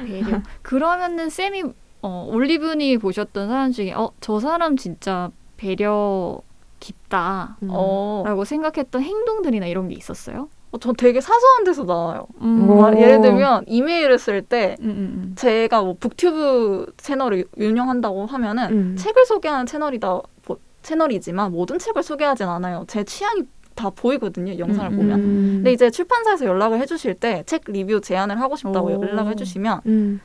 배려. 0.06 0.40
그러면은 0.62 1.30
쌤이 1.30 1.64
어, 2.02 2.26
올리브니 2.30 2.98
보셨던 2.98 3.48
사람 3.48 3.72
중에 3.72 3.92
어 3.92 4.10
저 4.20 4.40
사람 4.40 4.76
진짜 4.76 5.30
배려 5.56 6.40
깊다라고 6.80 7.54
음. 7.62 7.68
어, 7.70 8.44
생각했던 8.44 9.02
행동들이나 9.02 9.66
이런 9.66 9.88
게 9.88 9.94
있었어요? 9.94 10.48
어, 10.72 10.78
전 10.78 10.94
되게 10.96 11.20
사소한 11.20 11.64
데서 11.64 11.84
나와요. 11.84 12.26
음. 12.40 12.68
오. 12.68 12.84
아, 12.84 12.96
예를 12.96 13.20
들면 13.20 13.64
이메일을 13.66 14.18
쓸때 14.18 14.76
음, 14.80 14.88
음, 14.88 15.32
제가 15.36 15.82
뭐 15.82 15.94
북튜브 16.00 16.86
채널을 16.96 17.44
운영한다고 17.56 18.26
하면은 18.26 18.72
음. 18.72 18.96
책을 18.98 19.26
소개하는 19.26 19.66
채널이다 19.66 20.20
뭐, 20.46 20.56
채널이지만 20.82 21.52
모든 21.52 21.78
책을 21.78 22.02
소개하진 22.02 22.46
않아요. 22.48 22.84
제 22.88 23.04
취향이 23.04 23.42
다 23.74 23.90
보이거든요. 23.90 24.58
영상을 24.58 24.90
음, 24.92 24.96
보면. 24.96 25.20
음. 25.20 25.52
근데 25.56 25.72
이제 25.72 25.90
출판사에서 25.90 26.46
연락을 26.46 26.78
해주실 26.80 27.14
때 27.14 27.42
책 27.46 27.62
리뷰 27.66 28.00
제안을 28.00 28.40
하고 28.40 28.56
싶다고 28.56 28.88
오. 28.88 28.92
연락을 28.92 29.32
해주시면 29.32 29.80
음. 29.86 30.20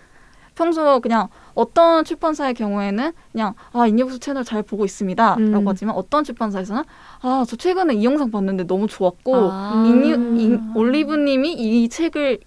평소 0.58 1.00
그냥 1.00 1.28
어떤 1.54 2.04
출판사의 2.04 2.56
경우에는 2.56 3.12
그냥 3.32 3.54
아 3.72 3.86
인니부스 3.86 4.20
채널 4.20 4.44
잘 4.44 4.64
보고 4.64 4.84
있습니다라고 4.86 5.40
음. 5.60 5.68
하지만 5.68 5.96
어떤 5.96 6.24
출판사에서는 6.24 6.84
아 7.22 7.44
저 7.48 7.56
최근에 7.56 7.94
이 7.94 8.04
영상 8.04 8.32
봤는데 8.32 8.66
너무 8.66 8.88
좋았고 8.88 9.36
아. 9.52 9.84
인니, 9.88 10.10
인, 10.44 10.72
올리브님이 10.76 11.54
이 11.54 11.88
책을 11.90 12.40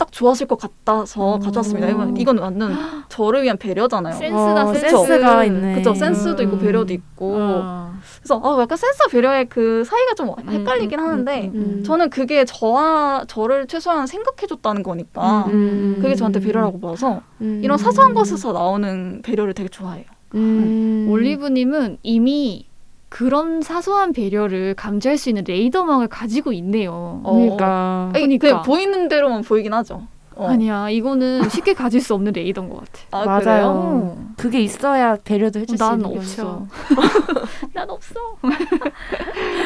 딱 0.00 0.10
좋아하실 0.10 0.46
것 0.46 0.58
같아서 0.58 1.34
오. 1.34 1.38
가져왔습니다. 1.38 1.86
이건, 1.90 2.16
이건 2.16 2.38
완전 2.38 2.72
저를 3.10 3.42
위한 3.42 3.58
배려잖아요. 3.58 4.14
센스다 4.14 4.64
어, 4.64 4.72
센스. 4.72 4.88
센스가 4.88 5.44
있네. 5.44 5.74
그쵸 5.74 5.94
센스도 5.94 6.42
있고 6.42 6.56
음. 6.56 6.58
배려도 6.58 6.94
있고 6.94 7.34
어. 7.38 7.92
그래서 8.18 8.40
아 8.42 8.62
약간 8.62 8.78
센스와 8.78 9.08
배려의 9.10 9.50
그 9.50 9.84
사이가 9.84 10.14
좀 10.14 10.30
헷갈리긴 10.48 10.98
음, 10.98 11.04
음, 11.04 11.08
하는데 11.10 11.46
음, 11.48 11.52
음. 11.54 11.84
저는 11.84 12.08
그게 12.08 12.46
저와 12.46 13.24
저를 13.28 13.66
최소한 13.66 14.06
생각해줬다는 14.06 14.82
거니까 14.82 15.44
음. 15.48 15.98
그게 16.00 16.14
저한테 16.14 16.40
배려라고 16.40 16.80
봐서 16.80 17.20
음. 17.42 17.60
이런 17.62 17.76
사소한 17.76 18.14
것에서 18.14 18.52
나오는 18.52 19.20
배려를 19.22 19.52
되게 19.52 19.68
좋아해요. 19.68 20.06
음. 20.34 21.08
올리브님은 21.10 21.98
이미 22.02 22.69
그런 23.10 23.60
사소한 23.60 24.12
배려를 24.12 24.74
감지할 24.74 25.18
수 25.18 25.28
있는 25.28 25.44
레이더망을 25.46 26.08
가지고 26.08 26.52
있네요. 26.54 27.20
어. 27.24 27.34
그러니까 27.34 28.10
아니, 28.14 28.38
그러니까. 28.38 28.48
그냥 28.48 28.62
보이는 28.62 29.08
대로만 29.08 29.42
보이긴 29.42 29.74
하죠. 29.74 30.06
어. 30.36 30.46
아니야, 30.46 30.88
이거는 30.88 31.50
쉽게 31.50 31.74
가질 31.74 32.00
수 32.00 32.14
없는 32.14 32.32
레이더인 32.32 32.70
것 32.70 32.78
같아. 32.78 33.00
아, 33.10 33.24
맞아요. 33.26 33.40
그래요? 33.42 33.66
어. 33.66 34.28
그게 34.38 34.60
있어야 34.62 35.16
배려도 35.16 35.58
해줄 35.58 35.76
수난 35.76 36.00
있는 36.00 36.12
게 36.12 36.18
없어. 36.18 36.66
난 37.74 37.90
없어. 37.90 38.14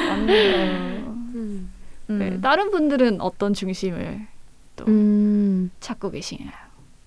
맞네요. 0.08 0.56
음. 1.36 1.70
음. 2.10 2.18
네, 2.18 2.40
다른 2.40 2.70
분들은 2.70 3.20
어떤 3.20 3.52
중심을 3.52 4.26
또 4.76 4.86
음. 4.88 5.70
찾고 5.80 6.10
계시나요? 6.10 6.50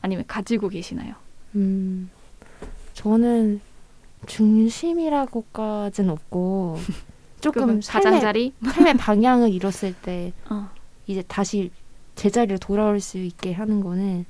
아니면 0.01 0.23
가지고 0.27 0.69
계시나요? 0.69 1.15
음. 1.55 2.09
저는 2.93 3.59
중심이라고까지는 4.25 6.09
없고 6.09 6.79
조금 7.39 7.61
그러면 7.61 7.81
삶의, 7.81 8.03
가장자리? 8.03 8.53
삶의 8.65 8.97
방향을 8.97 9.51
잃었을 9.51 9.93
때 9.93 10.33
어. 10.49 10.69
이제 11.05 11.23
다시 11.27 11.71
제자리로 12.15 12.57
돌아올 12.57 12.99
수 12.99 13.19
있게 13.19 13.53
하는 13.53 13.81
거는 13.81 14.25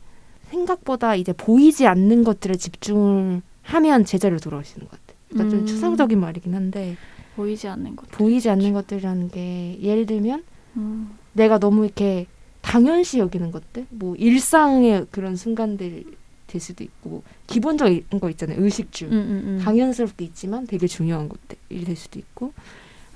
생각보다 0.50 1.16
이제 1.16 1.34
보이지 1.34 1.88
않는 1.88 2.24
것들에 2.24 2.56
집중을 2.56 3.42
하면 3.64 4.06
제자리로 4.06 4.40
돌아올 4.40 4.64
수 4.66 4.78
있는 4.78 4.90
것 4.90 5.00
같아요. 5.00 5.18
그러니까 5.30 5.56
음. 5.56 5.60
좀 5.60 5.66
추상적인 5.66 6.20
말이긴 6.20 6.54
한데 6.54 6.96
보이지 7.36 7.68
않는 7.68 7.96
것. 7.96 8.10
보이지 8.12 8.50
않는 8.50 8.74
것들이라는 8.74 9.30
게 9.30 9.78
예를 9.82 10.06
들면 10.06 10.44
음. 10.78 11.18
내가 11.34 11.60
너무 11.60 11.86
이렇게 11.86 12.28
당연시 12.62 13.20
여기는 13.20 13.52
것들, 13.52 13.88
뭐 13.90 14.16
일상의 14.16 15.08
그런 15.12 15.36
순간들 15.36 16.04
될 16.48 16.62
수도 16.62 16.84
있고 16.84 17.24
기본적인 17.48 18.20
거 18.22 18.30
있잖아요. 18.30 18.62
의식주. 18.64 19.06
음, 19.06 19.12
음, 19.12 19.44
음. 19.58 19.62
당연스럽게 19.64 20.26
있지만 20.26 20.66
되게 20.66 20.88
중요한 20.88 21.30
것들이 21.30 21.84
될 21.86 21.96
수도 21.96 22.18
있고 22.20 22.54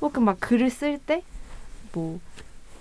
혹은 0.02 0.24
막 0.24 0.38
글을 0.40 0.70
쓸 0.70 0.98
때 1.00 1.24
뭐 1.94 2.20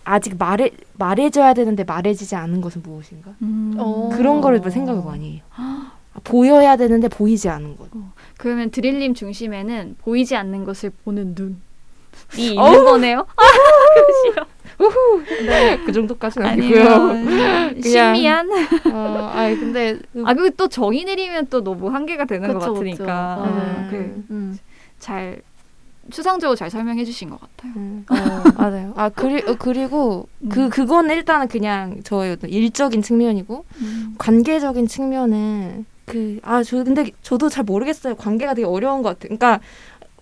아직 0.05 0.37
말해 0.39 0.71
말해줘야 0.95 1.55
되는데 1.55 1.85
말해지지 1.85 2.35
않은 2.35 2.61
것은 2.61 2.83
무엇인가 2.83 3.35
음. 3.43 3.75
어. 3.79 4.09
그런 4.13 4.41
거를 4.41 4.61
뭐 4.61 4.71
생각을 4.71 5.05
많이 5.05 5.35
해요. 5.35 5.43
아, 5.57 5.93
보여야 6.25 6.77
되는데 6.77 7.09
보이지 7.09 7.49
않은 7.49 7.77
것. 7.77 7.89
그러면 8.37 8.71
드릴님 8.71 9.15
중심에는 9.15 9.97
보이지 10.01 10.37
않는 10.37 10.65
것을 10.65 10.91
보는 11.05 11.35
눈이 11.37 11.57
있는. 12.39 12.57
거네요. 12.85 13.27
네, 15.47 15.79
그 15.85 15.93
정도까지는 15.93 16.47
아니고요. 16.47 17.81
신미한. 17.83 18.49
어, 18.93 19.31
아니 19.33 19.59
근데 19.59 19.99
아 20.25 20.35
그리고 20.35 20.55
또 20.57 20.69
정의 20.69 21.05
내리면 21.05 21.47
또 21.51 21.63
너무 21.63 21.89
한계가 21.89 22.25
되는 22.25 22.49
것 22.53 22.59
그쵸, 22.59 22.75
같으니까 22.75 23.37
그쵸. 23.37 23.49
음, 23.49 23.89
음. 23.93 24.25
음. 24.31 24.59
그잘 24.99 25.43
추상적으로 26.11 26.57
잘 26.57 26.71
설명해 26.71 27.05
주신 27.05 27.31
것 27.31 27.39
같아요. 27.41 27.73
음, 27.77 28.05
어, 28.11 28.17
맞아요. 28.57 28.93
아 28.97 29.09
그리 29.11 29.43
어, 29.47 29.55
그리고 29.59 30.29
음. 30.41 30.49
그 30.49 30.69
그건 30.69 31.09
일단은 31.11 31.47
그냥 31.49 32.01
저의 32.03 32.33
어떤 32.33 32.51
일적인 32.51 33.03
측면이고 33.03 33.65
관계적인 34.19 34.87
측면은 34.89 35.85
그 36.07 36.41
아 36.43 36.63
저 36.65 36.83
근데 36.83 37.11
저도 37.23 37.49
잘 37.49 37.63
모르겠어요. 37.65 38.17
관계가 38.17 38.55
되게 38.55 38.67
어려운 38.67 39.03
것 39.03 39.11
같아요. 39.21 39.37
그러니까 39.37 39.61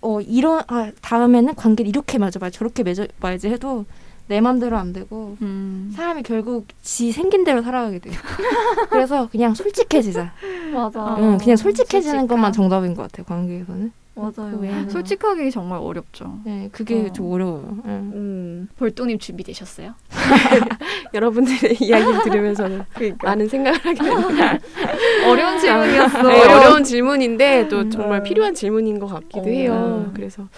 어 0.03 0.21
이런 0.21 0.63
아 0.69 0.93
다음에는 1.01 1.55
관계를 1.55 1.89
이렇게 1.89 2.19
맺어봐야 2.19 2.51
저렇게 2.51 2.83
맺어봐야지 2.83 3.49
해도 3.49 3.87
내 4.29 4.41
맘대로 4.41 4.77
안 4.77 4.93
되고 4.93 5.37
음. 5.43 5.91
사람이 5.95 6.23
결국 6.23 6.67
지 6.83 7.13
생긴 7.13 7.45
대로 7.45 7.63
살아가게 7.63 7.99
돼요. 7.99 8.15
그래서 8.91 9.29
그냥 9.31 9.55
솔직해지자. 9.55 10.33
맞아. 10.73 11.17
응, 11.19 11.39
그냥 11.39 11.57
솔직해지는 11.57 12.03
솔직함. 12.03 12.27
것만 12.29 12.53
정답인 12.53 12.95
것 12.95 13.03
같아요. 13.03 13.25
관계에서는. 13.27 13.93
맞아요. 14.15 14.59
그 14.61 14.91
솔직하기 14.91 15.51
정말 15.53 15.79
어렵죠. 15.79 16.41
네, 16.45 16.69
그게 16.73 17.07
어. 17.09 17.13
좀 17.13 17.31
어려워요. 17.33 17.79
응. 17.85 18.11
음. 18.15 18.69
벌똥님 18.77 19.19
준비되셨어요? 19.21 19.95
여러분들의 21.15 21.77
이야기를 21.81 22.23
들으면서는 22.25 22.83
그러니까. 22.95 23.29
많은 23.29 23.49
생각을 23.49 23.79
하게 23.79 23.95
됩니다. 23.95 24.59
어려운 25.25 25.59
질문이었어. 25.61 26.23
네, 26.23 26.41
어려운 26.43 26.83
질문인데 26.85 27.69
또 27.69 27.79
음. 27.79 27.91
정말 27.91 28.23
필요한 28.25 28.55
질문인 28.55 28.99
것 28.99 29.07
같기도 29.07 29.41
어. 29.43 29.45
해요. 29.47 30.05
음. 30.09 30.13
그래서 30.15 30.49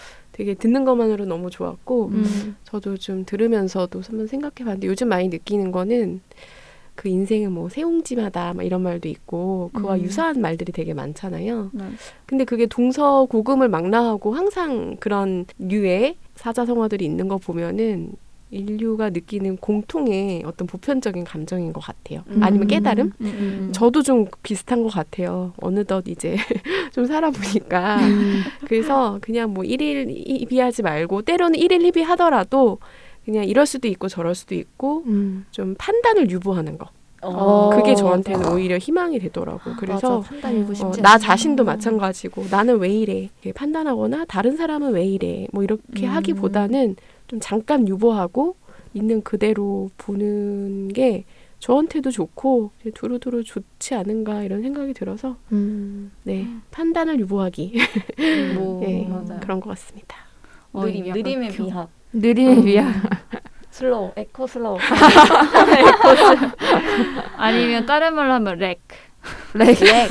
되게 0.40 0.54
듣는 0.54 0.86
것만으로 0.86 1.26
너무 1.26 1.50
좋았고 1.50 2.06
음. 2.06 2.56
저도 2.64 2.96
좀 2.96 3.26
들으면서도 3.26 4.00
한번 4.00 4.26
생각해 4.26 4.64
봤는데 4.64 4.86
요즘 4.86 5.08
많이 5.08 5.28
느끼는 5.28 5.70
거는 5.70 6.22
그 6.94 7.08
인생은 7.10 7.52
뭐 7.52 7.68
세옹지마다 7.68 8.54
막 8.54 8.62
이런 8.62 8.82
말도 8.82 9.06
있고 9.10 9.68
그와 9.74 9.96
음. 9.96 10.00
유사한 10.00 10.40
말들이 10.40 10.72
되게 10.72 10.94
많잖아요. 10.94 11.68
네. 11.74 11.84
근데 12.24 12.44
그게 12.46 12.64
동서 12.64 13.26
고금을 13.26 13.68
망라하고 13.68 14.32
항상 14.32 14.96
그런 14.98 15.44
류의 15.58 16.16
사자성어들이 16.36 17.04
있는 17.04 17.28
거 17.28 17.36
보면은 17.36 18.12
인류가 18.50 19.10
느끼는 19.10 19.56
공통의 19.58 20.42
어떤 20.44 20.66
보편적인 20.66 21.24
감정인 21.24 21.72
것 21.72 21.80
같아요. 21.80 22.24
음. 22.28 22.42
아니면 22.42 22.66
깨달음? 22.66 23.12
음, 23.20 23.26
음. 23.26 23.72
저도 23.72 24.02
좀 24.02 24.26
비슷한 24.42 24.82
것 24.82 24.92
같아요. 24.92 25.52
어느덧 25.60 26.08
이제 26.08 26.36
좀 26.92 27.06
살아보니까. 27.06 27.98
음. 27.98 28.42
그래서 28.66 29.18
그냥 29.20 29.54
뭐 29.54 29.64
일일 29.64 30.08
희비하지 30.08 30.82
말고 30.82 31.22
때로는 31.22 31.58
일일 31.58 31.82
희비하더라도 31.82 32.78
그냥 33.24 33.44
이럴 33.44 33.66
수도 33.66 33.86
있고 33.86 34.08
저럴 34.08 34.34
수도 34.34 34.54
있고 34.54 35.04
음. 35.06 35.46
좀 35.50 35.74
판단을 35.78 36.30
유보하는 36.30 36.76
거. 36.76 36.88
어. 37.22 37.70
그게 37.74 37.94
저한테는 37.94 38.50
오히려 38.50 38.78
희망이 38.78 39.18
되더라고요. 39.18 39.76
그래서 39.78 40.24
맞아, 40.42 40.86
어, 40.86 40.92
나. 41.02 41.18
자신도 41.18 41.64
마찬가지고 41.64 42.46
나는 42.50 42.78
왜 42.78 42.88
이래 42.88 43.28
판단하거나 43.54 44.24
다른 44.24 44.56
사람은 44.56 44.92
왜 44.94 45.04
이래 45.04 45.46
뭐 45.52 45.62
이렇게 45.62 46.06
음. 46.06 46.12
하기보다는 46.12 46.96
좀 47.30 47.38
잠깐 47.40 47.86
유보하고 47.86 48.56
있는 48.92 49.22
그대로 49.22 49.88
보는 49.98 50.88
게 50.88 51.24
저한테도 51.60 52.10
좋고 52.10 52.72
두루두루 52.94 53.44
좋지 53.44 53.94
않은가 53.94 54.42
이런 54.42 54.62
생각이 54.62 54.92
들어서 54.94 55.36
음. 55.52 56.10
네 56.24 56.48
판단을 56.72 57.20
유보하기 57.20 57.78
뭐 58.56 58.80
네. 58.82 59.08
그런 59.40 59.60
것 59.60 59.70
같습니다. 59.70 60.16
어, 60.72 60.84
느림, 60.84 61.12
느림의 61.12 61.50
교- 61.52 61.64
미학. 61.66 61.88
느림의 62.12 62.62
미학. 62.64 62.92
Slow, 63.70 64.10
eco 64.16 64.48
slow. 64.48 64.78
아니면 67.36 67.86
다른 67.86 68.14
말로 68.16 68.32
하면 68.34 68.58
lag. 68.58 68.80
lag. 69.54 69.78
lag 69.80 70.08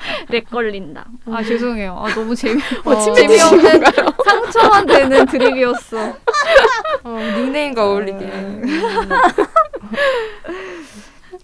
걸린다. 0.50 1.06
아 1.26 1.42
죄송해요. 1.42 1.96
아 1.98 2.14
너무 2.14 2.34
재미 2.34 2.60
어, 2.84 3.12
재미없는 3.14 3.82
상처만 4.24 4.86
되는 4.86 5.26
드립이었어. 5.26 6.14
어, 7.04 7.18
닉네임과 7.36 7.84
어울리게. 7.84 8.30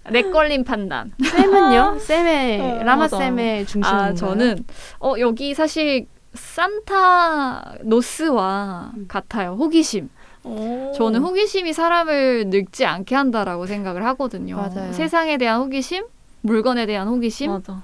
lag 0.08 0.30
걸린 0.30 0.64
판단. 0.64 1.12
쌤은요? 1.24 1.98
쌤의 1.98 2.60
어, 2.60 2.82
라마. 2.84 3.08
쌤의 3.08 3.66
중심. 3.66 3.92
아 3.92 4.14
저는 4.14 4.64
어 5.00 5.14
여기 5.18 5.54
사실 5.54 6.06
산타 6.34 7.76
노스와 7.82 8.92
같아요. 9.08 9.56
호기심. 9.58 10.08
오. 10.44 10.92
저는 10.96 11.20
호기심이 11.20 11.72
사람을 11.72 12.46
늙지 12.48 12.86
않게 12.86 13.16
한다라고 13.16 13.66
생각을 13.66 14.04
하거든요. 14.06 14.56
맞아요. 14.56 14.92
세상에 14.92 15.38
대한 15.38 15.60
호기심, 15.60 16.04
물건에 16.42 16.86
대한 16.86 17.08
호기심, 17.08 17.50
맞아. 17.50 17.82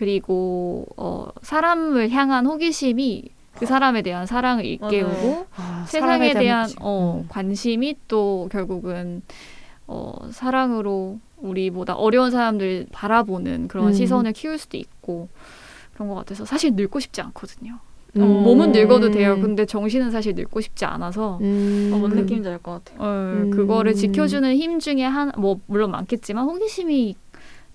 그리고 0.00 0.86
어, 0.96 1.28
사람을 1.42 2.08
향한 2.08 2.46
호기심이 2.46 3.28
그 3.58 3.66
사람에 3.66 4.00
대한 4.00 4.24
사랑을 4.24 4.64
일깨우고 4.64 5.46
아, 5.54 5.84
세상에 5.86 6.32
대한. 6.32 6.70
어, 6.80 7.20
음. 7.22 7.28
관심이 7.28 7.96
또 8.08 8.48
결국은 8.50 9.20
어, 9.86 10.14
사랑으로 10.30 11.18
우리보다 11.36 11.94
어려운 11.96 12.30
사람들 12.30 12.86
바라보는 12.92 13.68
그런 13.68 13.88
음. 13.88 13.92
시선을 13.92 14.32
키울 14.32 14.56
수도 14.56 14.78
있고 14.78 15.28
그런 15.92 16.08
것 16.08 16.14
같아서 16.14 16.46
사실 16.46 16.72
늙고 16.74 16.98
싶지 16.98 17.20
않거든요. 17.20 17.78
음. 18.16 18.22
몸은 18.42 18.72
늙어도 18.72 19.10
돼요. 19.10 19.38
근데 19.38 19.66
정신은 19.66 20.10
사실 20.10 20.34
늙고 20.34 20.62
싶지 20.62 20.86
않아서 20.86 21.36
음. 21.42 21.90
어, 21.92 21.98
뭔 21.98 22.12
느낌인지 22.12 22.48
알 22.48 22.58
것 22.58 22.82
같아요. 22.82 23.06
어, 23.06 23.32
음. 23.34 23.50
그거를 23.50 23.92
지켜주는 23.94 24.56
힘 24.56 24.78
중에 24.78 25.02
한 25.04 25.30
뭐 25.36 25.60
물론 25.66 25.90
많겠지만 25.90 26.46
호기심이 26.46 27.16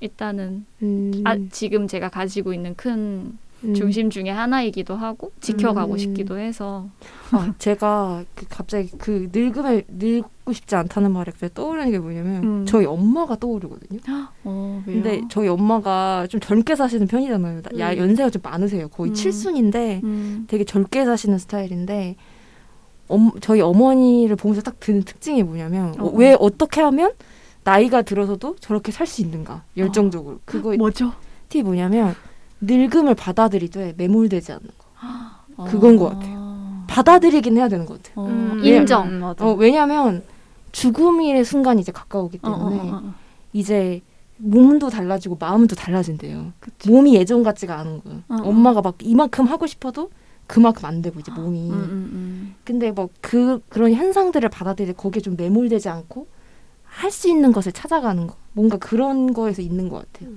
일단은 0.06 0.66
음. 0.84 1.12
아, 1.26 1.36
지금 1.52 1.88
제가 1.88 2.10
가지고 2.10 2.54
있는 2.54 2.76
큰 2.76 3.38
음. 3.64 3.74
중심 3.74 4.10
중에 4.10 4.30
하나이기도 4.30 4.96
하고 4.96 5.32
지켜가고 5.42 5.94
음. 5.94 5.98
싶기도 5.98 6.38
해서 6.38 6.88
아, 7.32 7.54
제가 7.58 8.24
그 8.36 8.46
갑자기 8.48 8.90
그 8.98 9.30
늙음을 9.34 9.84
늙고 9.88 10.54
싶지 10.54 10.76
않다는 10.76 11.12
말에 11.12 11.32
갑자기 11.32 11.54
떠오르는 11.54 11.92
게 11.92 12.00
뭐냐면 12.00 12.44
음. 12.44 12.66
저희 12.68 12.86
엄마가 12.86 13.38
떠오르거든요. 13.38 14.00
어? 14.44 14.82
근데 14.86 15.22
저희 15.30 15.48
엄마가 15.48 16.28
좀 16.30 16.40
젊게 16.40 16.76
사시는 16.76 17.08
편이잖아요. 17.08 17.62
나- 17.64 17.80
야 17.80 17.94
음. 17.94 17.98
연세가 17.98 18.30
좀 18.30 18.42
많으세요. 18.44 18.88
거의 18.90 19.12
음. 19.12 19.16
칠순인데 19.16 20.02
음. 20.04 20.46
되게 20.48 20.64
젊게 20.64 21.04
사시는 21.04 21.40
스타일인데 21.40 22.16
엄, 23.08 23.32
저희 23.42 23.62
어머니를 23.62 24.36
보면서 24.36 24.62
딱 24.62 24.80
드는 24.80 25.04
특징이 25.04 25.44
뭐냐면 25.44 26.00
어, 26.00 26.06
어. 26.06 26.12
왜 26.16 26.36
어떻게 26.40 26.82
하면 26.82 27.12
나이가 27.66 28.04
들어서도 28.04 28.56
저렇게 28.60 28.92
살 28.92 29.06
수 29.08 29.22
있는가 29.22 29.64
열정적으로 29.76 30.40
그거 30.46 30.76
뭐죠? 30.78 31.12
티 31.50 31.62
뭐냐면 31.64 32.16
늙음을 32.62 33.16
받아들이되 33.16 33.96
매몰되지 33.98 34.52
않는 34.54 34.68
거 34.78 34.86
어. 35.58 35.66
그건 35.66 35.98
것 35.98 36.18
받아들이긴 36.88 37.58
해야 37.58 37.68
되는 37.68 37.86
것 37.86 38.02
같아요. 38.02 38.26
어, 38.26 38.28
음, 38.30 38.62
인정. 38.64 39.08
음, 39.08 39.20
맞아. 39.20 39.46
어, 39.46 39.54
왜냐면 39.54 40.24
죽음의 40.72 41.44
순간이 41.44 41.82
이제 41.82 41.92
가까우기 41.92 42.40
어, 42.44 42.50
어, 42.50 42.70
때문에 42.70 42.92
어, 42.92 42.96
어. 43.04 43.14
이제 43.54 44.02
몸도 44.38 44.90
달라지고 44.90 45.38
마음도 45.40 45.76
달라진대요. 45.76 46.54
그치. 46.60 46.90
몸이 46.90 47.16
예전 47.16 47.44
같지가 47.44 47.80
않은 47.80 48.02
거예요. 48.04 48.20
어, 48.30 48.36
어. 48.36 48.50
엄마가 48.50 48.82
막 48.82 48.96
이만큼 49.02 49.46
하고 49.46 49.66
싶어도 49.68 50.10
그만큼 50.48 50.86
안 50.86 51.02
되고 51.02 51.20
이제 51.20 51.32
몸이. 51.32 51.70
음, 51.70 51.74
음, 51.74 51.90
음. 52.14 52.56
근데 52.64 52.92
뭐 52.92 53.10
그 53.22 53.60
그런 53.70 53.92
현상들을 53.94 54.48
받아들이 54.50 54.94
거기에 54.94 55.22
좀 55.22 55.36
매몰되지 55.36 55.90
않고 55.90 56.28
할 56.96 57.12
수 57.12 57.28
있는 57.30 57.52
것을 57.52 57.72
찾아가는 57.72 58.26
거. 58.28 58.36
뭔가 58.54 58.78
그런 58.78 59.34
거에서 59.34 59.62
있는 59.62 59.90
것 59.90 60.10
같아요. 60.12 60.34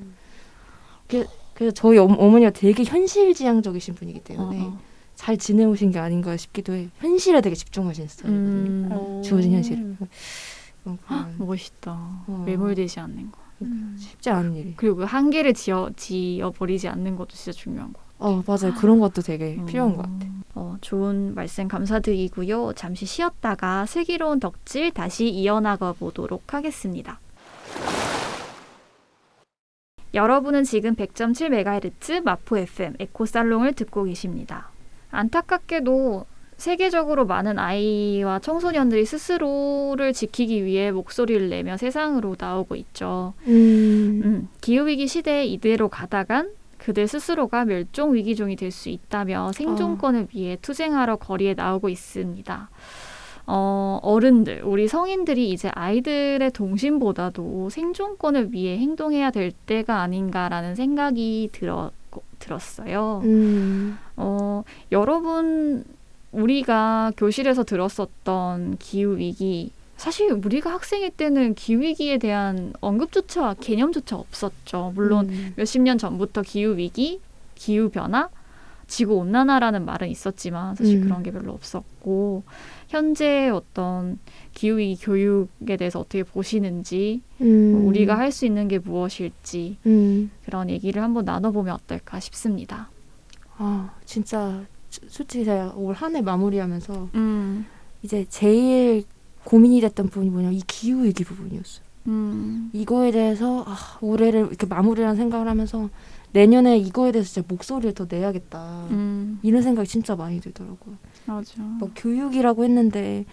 그, 1.06 1.24
그래서 1.54 1.72
저희 1.72 1.98
엄, 1.98 2.16
어머니가 2.18 2.50
되게 2.50 2.84
현실지향적이신 2.84 3.94
분이기 3.94 4.20
때문에 4.20 4.60
어, 4.60 4.64
어. 4.64 4.78
잘 5.14 5.36
지내오신 5.36 5.92
게 5.92 5.98
아닌가 5.98 6.36
싶기도 6.36 6.72
해. 6.72 6.88
현실에 6.98 7.40
되게 7.40 7.54
집중하시는 7.54 8.08
스타일이거든요. 8.08 8.70
음, 8.70 8.88
어. 8.90 9.22
주어진 9.24 9.52
현실. 9.52 9.96
어, 10.84 10.98
멋있다. 11.38 11.92
어. 12.26 12.42
매몰되지 12.46 13.00
않는 13.00 13.30
거. 13.30 13.38
쉽지 13.96 14.30
않은 14.30 14.54
일이. 14.54 14.74
그리고 14.76 14.96
그 14.96 15.04
한계를 15.04 15.54
지어 15.54 15.90
지어 15.96 16.50
버리지 16.52 16.88
않는 16.88 17.16
것도 17.16 17.30
진짜 17.34 17.52
중요한 17.52 17.92
거. 17.92 18.00
어 18.18 18.42
맞아요. 18.46 18.74
그런 18.74 18.98
것도 19.00 19.22
되게 19.22 19.56
음. 19.58 19.66
필요한 19.66 19.96
것 19.96 20.02
같아. 20.02 20.26
어, 20.78 20.80
좋은 20.80 21.34
말씀 21.34 21.68
감사드리고요. 21.68 22.72
잠시 22.74 23.04
쉬었다가 23.04 23.84
슬기로운 23.86 24.40
덕질 24.40 24.92
다시 24.92 25.28
이어나가 25.28 25.92
보도록 25.92 26.54
하겠습니다. 26.54 27.20
여러분은 30.14 30.64
지금 30.64 30.94
100.7MHz 30.94 32.22
마포 32.22 32.58
FM 32.58 32.94
에코살롱을 32.98 33.74
듣고 33.74 34.04
계십니다. 34.04 34.70
안타깝게도 35.10 36.24
세계적으로 36.56 37.24
많은 37.26 37.58
아이와 37.58 38.40
청소년들이 38.40 39.04
스스로를 39.04 40.12
지키기 40.12 40.64
위해 40.64 40.90
목소리를 40.90 41.50
내며 41.50 41.76
세상으로 41.76 42.36
나오고 42.38 42.74
있죠. 42.76 43.34
음. 43.46 44.22
음, 44.24 44.48
기후위기 44.60 45.06
시대에 45.06 45.44
이대로 45.44 45.88
가다간 45.88 46.50
그들 46.88 47.06
스스로가 47.06 47.66
멸종 47.66 48.14
위기종이 48.14 48.56
될 48.56 48.72
수 48.72 48.88
있다며 48.88 49.52
생존권을 49.52 50.28
위해 50.34 50.56
투쟁하러 50.62 51.16
거리에 51.16 51.52
나오고 51.52 51.90
있습니다. 51.90 52.70
어, 53.46 53.98
어른들, 54.02 54.62
우리 54.64 54.88
성인들이 54.88 55.50
이제 55.50 55.70
아이들의 55.74 56.50
동심보다도 56.52 57.68
생존권을 57.68 58.52
위해 58.52 58.78
행동해야 58.78 59.30
될 59.30 59.52
때가 59.52 60.00
아닌가라는 60.00 60.74
생각이 60.76 61.50
들어, 61.52 61.90
들었어요. 62.38 63.20
음. 63.24 63.98
어, 64.16 64.62
여러분, 64.90 65.84
우리가 66.32 67.12
교실에서 67.18 67.64
들었었던 67.64 68.76
기후위기, 68.78 69.72
사실 69.98 70.30
우리가 70.32 70.70
학생일 70.72 71.10
때는 71.10 71.54
기후위기에 71.54 72.18
대한 72.18 72.72
언급조차, 72.80 73.54
개념조차 73.60 74.16
없었죠. 74.16 74.92
물론 74.94 75.28
음. 75.28 75.52
몇십 75.56 75.82
년 75.82 75.98
전부터 75.98 76.42
기후위기, 76.42 77.20
기후변화, 77.56 78.30
지구온난화라는 78.86 79.84
말은 79.84 80.08
있었지만 80.08 80.76
사실 80.76 80.98
음. 80.98 81.02
그런 81.04 81.22
게 81.22 81.30
별로 81.32 81.52
없었고, 81.52 82.44
현재 82.88 83.48
어떤 83.50 84.18
기후위기 84.54 85.04
교육에 85.04 85.76
대해서 85.76 85.98
어떻게 86.00 86.22
보시는지, 86.22 87.20
음. 87.42 87.84
우리가 87.86 88.16
할 88.16 88.30
수 88.32 88.46
있는 88.46 88.66
게 88.68 88.78
무엇일지, 88.78 89.76
음. 89.84 90.30
그런 90.44 90.70
얘기를 90.70 91.02
한번 91.02 91.24
나눠보면 91.24 91.74
어떨까 91.74 92.18
싶습니다. 92.20 92.88
아 93.58 93.92
진짜 94.06 94.62
수- 94.88 95.00
솔직히 95.08 95.44
제가 95.44 95.74
올 95.76 95.92
한 95.94 96.14
해 96.14 96.22
마무리하면서 96.22 97.08
음, 97.16 97.66
이제 98.02 98.24
제일 98.30 99.02
고민이 99.48 99.80
됐던 99.80 100.08
부분이 100.10 100.28
뭐냐 100.28 100.50
이 100.50 100.60
기후 100.66 101.04
위기 101.04 101.24
부분이었어요. 101.24 101.82
음, 102.08 102.68
이거에 102.74 103.10
대해서 103.10 103.64
아, 103.66 103.76
올해를 104.02 104.40
이렇게 104.40 104.66
마무리라는 104.66 105.16
생각을 105.16 105.48
하면서 105.48 105.88
내년에 106.32 106.76
이거에 106.76 107.12
대해서 107.12 107.32
진짜 107.32 107.46
목소리를 107.48 107.94
더 107.94 108.06
내야겠다. 108.10 108.88
음, 108.90 109.38
이런 109.42 109.62
생각이 109.62 109.88
진짜 109.88 110.14
많이 110.14 110.38
들더라고요. 110.42 110.96
맞아. 111.24 111.62
뭐 111.62 111.90
교육이라고 111.96 112.62
했는데 112.64 113.24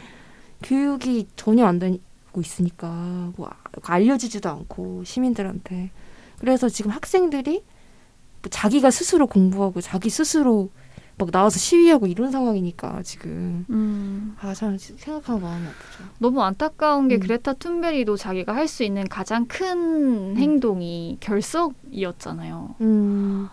교육이 0.63 1.27
전혀 1.35 1.65
안 1.65 1.79
되고 1.79 1.99
있으니까 2.39 3.33
뭐 3.35 3.49
아- 3.49 3.93
알려지지도 3.93 4.47
않고 4.49 5.03
시민들한테 5.03 5.91
그래서 6.39 6.69
지금 6.69 6.91
학생들이 6.91 7.61
뭐 8.41 8.49
자기가 8.49 8.89
스스로 8.89 9.27
공부하고 9.27 9.81
자기 9.81 10.09
스스로 10.09 10.69
막 11.17 11.31
나와서 11.31 11.57
시위하고 11.59 12.07
이런 12.07 12.29
상황이니까 12.31 13.01
지금 13.03 13.65
음, 13.69 14.35
아참 14.41 14.77
생각하면 14.77 15.41
마음이 15.41 15.65
아프죠. 15.67 16.03
너무 16.19 16.41
안타까운 16.43 17.07
게 17.07 17.15
음. 17.15 17.19
그레타 17.21 17.53
툰베리도 17.53 18.17
자기가 18.17 18.53
할 18.53 18.67
수 18.67 18.83
있는 18.83 19.07
가장 19.07 19.45
큰 19.47 20.35
행동이 20.37 21.17
결석이었잖아요. 21.21 22.75
음. 22.81 23.47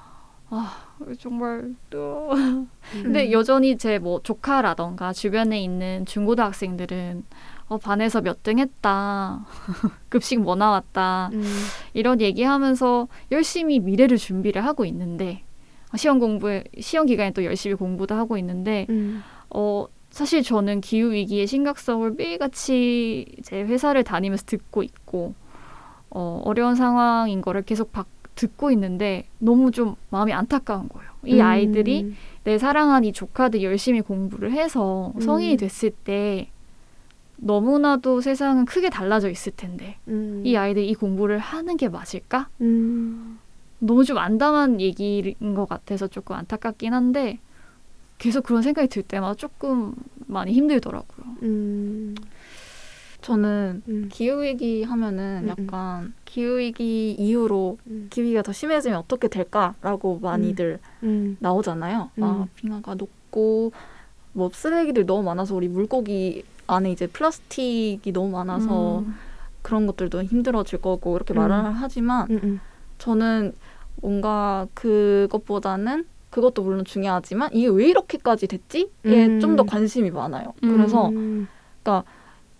아 0.51 0.77
정말 1.19 1.75
또 1.89 2.31
근데 2.93 3.33
여전히 3.33 3.79
제 3.79 3.99
뭐 3.99 4.21
조카라던가 4.23 5.13
주변에 5.13 5.63
있는 5.63 6.05
중고등학생들은 6.07 7.25
어, 7.69 7.79
반에서 7.79 8.21
몇 8.21 8.43
등 8.43 8.59
했다 8.59 9.47
급식 10.11 10.41
뭐 10.41 10.57
나왔다 10.57 11.31
음. 11.33 11.43
이런 11.95 12.21
얘기하면서 12.21 13.09
열심히 13.31 13.79
미래를 13.81 14.19
준비를 14.19 14.65
하고 14.65 14.85
있는데 14.85 15.43
어, 15.45 15.52
시험 15.97 16.19
공부 16.19 16.63
시험 16.81 17.07
기간에 17.07 17.33
또 17.33 17.45
열심히 17.45 17.75
공부도 17.75 18.15
하고 18.15 18.39
있는데 18.39 18.87
음. 18.91 19.23
어 19.51 19.87
사실 20.11 20.43
저는 20.43 20.81
기후 20.83 21.13
위기의 21.13 21.47
심각성을 21.47 22.11
매일같이 22.13 23.27
제 23.43 23.63
회사를 23.63 24.05
다니면서 24.05 24.45
듣고 24.45 24.83
있고 24.83 25.35
어, 26.11 26.43
어려운 26.45 26.75
상황인 26.75 27.41
거를 27.41 27.63
계속 27.63 27.93
박, 27.93 28.07
듣고 28.35 28.71
있는데 28.73 29.25
너무 29.39 29.71
좀 29.71 29.97
마음이 30.11 30.33
안타까운 30.33 30.89
거예요. 30.89 31.11
이 31.25 31.37
음. 31.37 31.41
아이들이 31.41 32.15
내 32.45 32.59
사랑한 32.59 33.05
이 33.05 33.13
조카들 33.13 33.63
열심히 33.63 34.01
공부를 34.01 34.53
해서 34.53 35.13
음. 35.15 35.21
성인이 35.21 35.57
됐을 35.57 35.91
때 35.91 36.51
너무나도 37.37 38.21
세상은 38.21 38.65
크게 38.65 38.91
달라져 38.91 39.29
있을 39.29 39.53
텐데 39.57 39.97
음. 40.09 40.43
이 40.45 40.57
아이들이 40.57 40.89
이 40.89 40.95
공부를 40.95 41.39
하는 41.39 41.77
게 41.77 41.89
맞을까? 41.89 42.49
음. 42.61 43.39
너무 43.85 44.05
좀 44.05 44.19
안담한 44.19 44.81
얘기인 44.81 45.55
것 45.55 45.69
같아서 45.69 46.07
조금 46.07 46.37
안타깝긴 46.37 46.95
한데 46.95 47.41
계속 48.19 48.45
그런 48.45 48.63
생각이 48.63 48.87
들 48.89 49.03
때마다 49.03 49.35
조금 49.35 49.95
많이 50.27 50.53
힘들더라고요. 50.53 51.27
음. 51.43 52.15
저는 53.23 53.83
음. 53.89 54.09
기후위기 54.11 54.85
하면은 54.85 55.43
음, 55.45 55.49
약간 55.49 56.15
기후위기 56.25 57.13
이후로 57.13 57.79
음. 57.89 58.07
기후위기가 58.11 58.43
더 58.43 58.53
심해지면 58.53 58.99
어떻게 58.99 59.27
될까라고 59.29 60.21
많이들 60.21 60.79
음. 61.03 61.37
나오잖아요. 61.41 62.11
막 62.15 62.41
음. 62.43 62.47
빙하가 62.55 62.95
녹고 62.95 63.73
뭐 64.33 64.51
쓰레기들 64.53 65.07
너무 65.07 65.25
많아서 65.25 65.57
우리 65.57 65.69
물고기 65.69 66.45
안에 66.69 66.93
이제 66.93 67.07
플라스틱이 67.09 68.13
너무 68.13 68.31
많아서 68.31 69.01
음. 69.01 69.15
그런 69.63 69.87
것들도 69.87 70.23
힘들어질 70.23 70.81
거고 70.81 71.17
이렇게 71.17 71.35
음. 71.35 71.39
말을 71.39 71.73
하지만 71.75 72.31
음. 72.31 72.41
음. 72.43 72.61
저는 72.99 73.55
뭔가 74.03 74.67
그것보다는 74.75 76.05
그것도 76.29 76.63
물론 76.63 76.85
중요하지만 76.85 77.51
이게 77.53 77.69
왜 77.69 77.89
이렇게까지 77.89 78.49
됐지에 78.49 78.87
음. 79.07 79.41
좀더 79.41 79.63
관심이 79.65 80.11
많아요. 80.11 80.53
음. 80.65 80.77
그래서 80.77 81.09
음. 81.09 81.49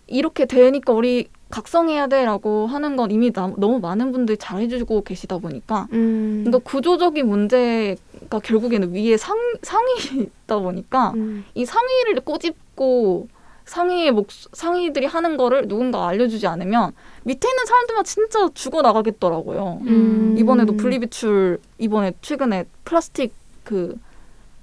이렇게 0.07 0.45
되니까 0.45 0.93
우리 0.93 1.27
각성해야 1.49 2.07
돼라고 2.07 2.65
하는 2.65 2.95
건 2.95 3.11
이미 3.11 3.31
나, 3.31 3.51
너무 3.57 3.79
많은 3.79 4.11
분들이 4.11 4.37
잘 4.37 4.59
해주고 4.61 5.03
계시다 5.03 5.37
보니까 5.37 5.87
음. 5.93 6.43
그러니까 6.45 6.69
구조적인 6.69 7.27
문제가 7.27 8.39
결국에는 8.41 8.93
위에 8.93 9.17
상, 9.17 9.37
상위다 9.61 10.57
보니까 10.61 11.11
음. 11.11 11.45
이 11.53 11.65
상위를 11.65 12.21
꼬집고 12.21 13.27
상위의 13.65 14.11
목 14.11 14.27
상위들이 14.31 15.05
하는 15.05 15.37
거를 15.37 15.67
누군가 15.67 16.07
알려주지 16.07 16.47
않으면 16.47 16.91
밑에 17.23 17.47
있는 17.47 17.65
사람들만 17.65 18.03
진짜 18.03 18.49
죽어 18.53 18.81
나가겠더라고요. 18.81 19.79
음. 19.85 20.35
이번에도 20.37 20.75
분리배출 20.75 21.59
이번에 21.77 22.13
최근에 22.21 22.65
플라스틱 22.83 23.33
그 23.63 23.97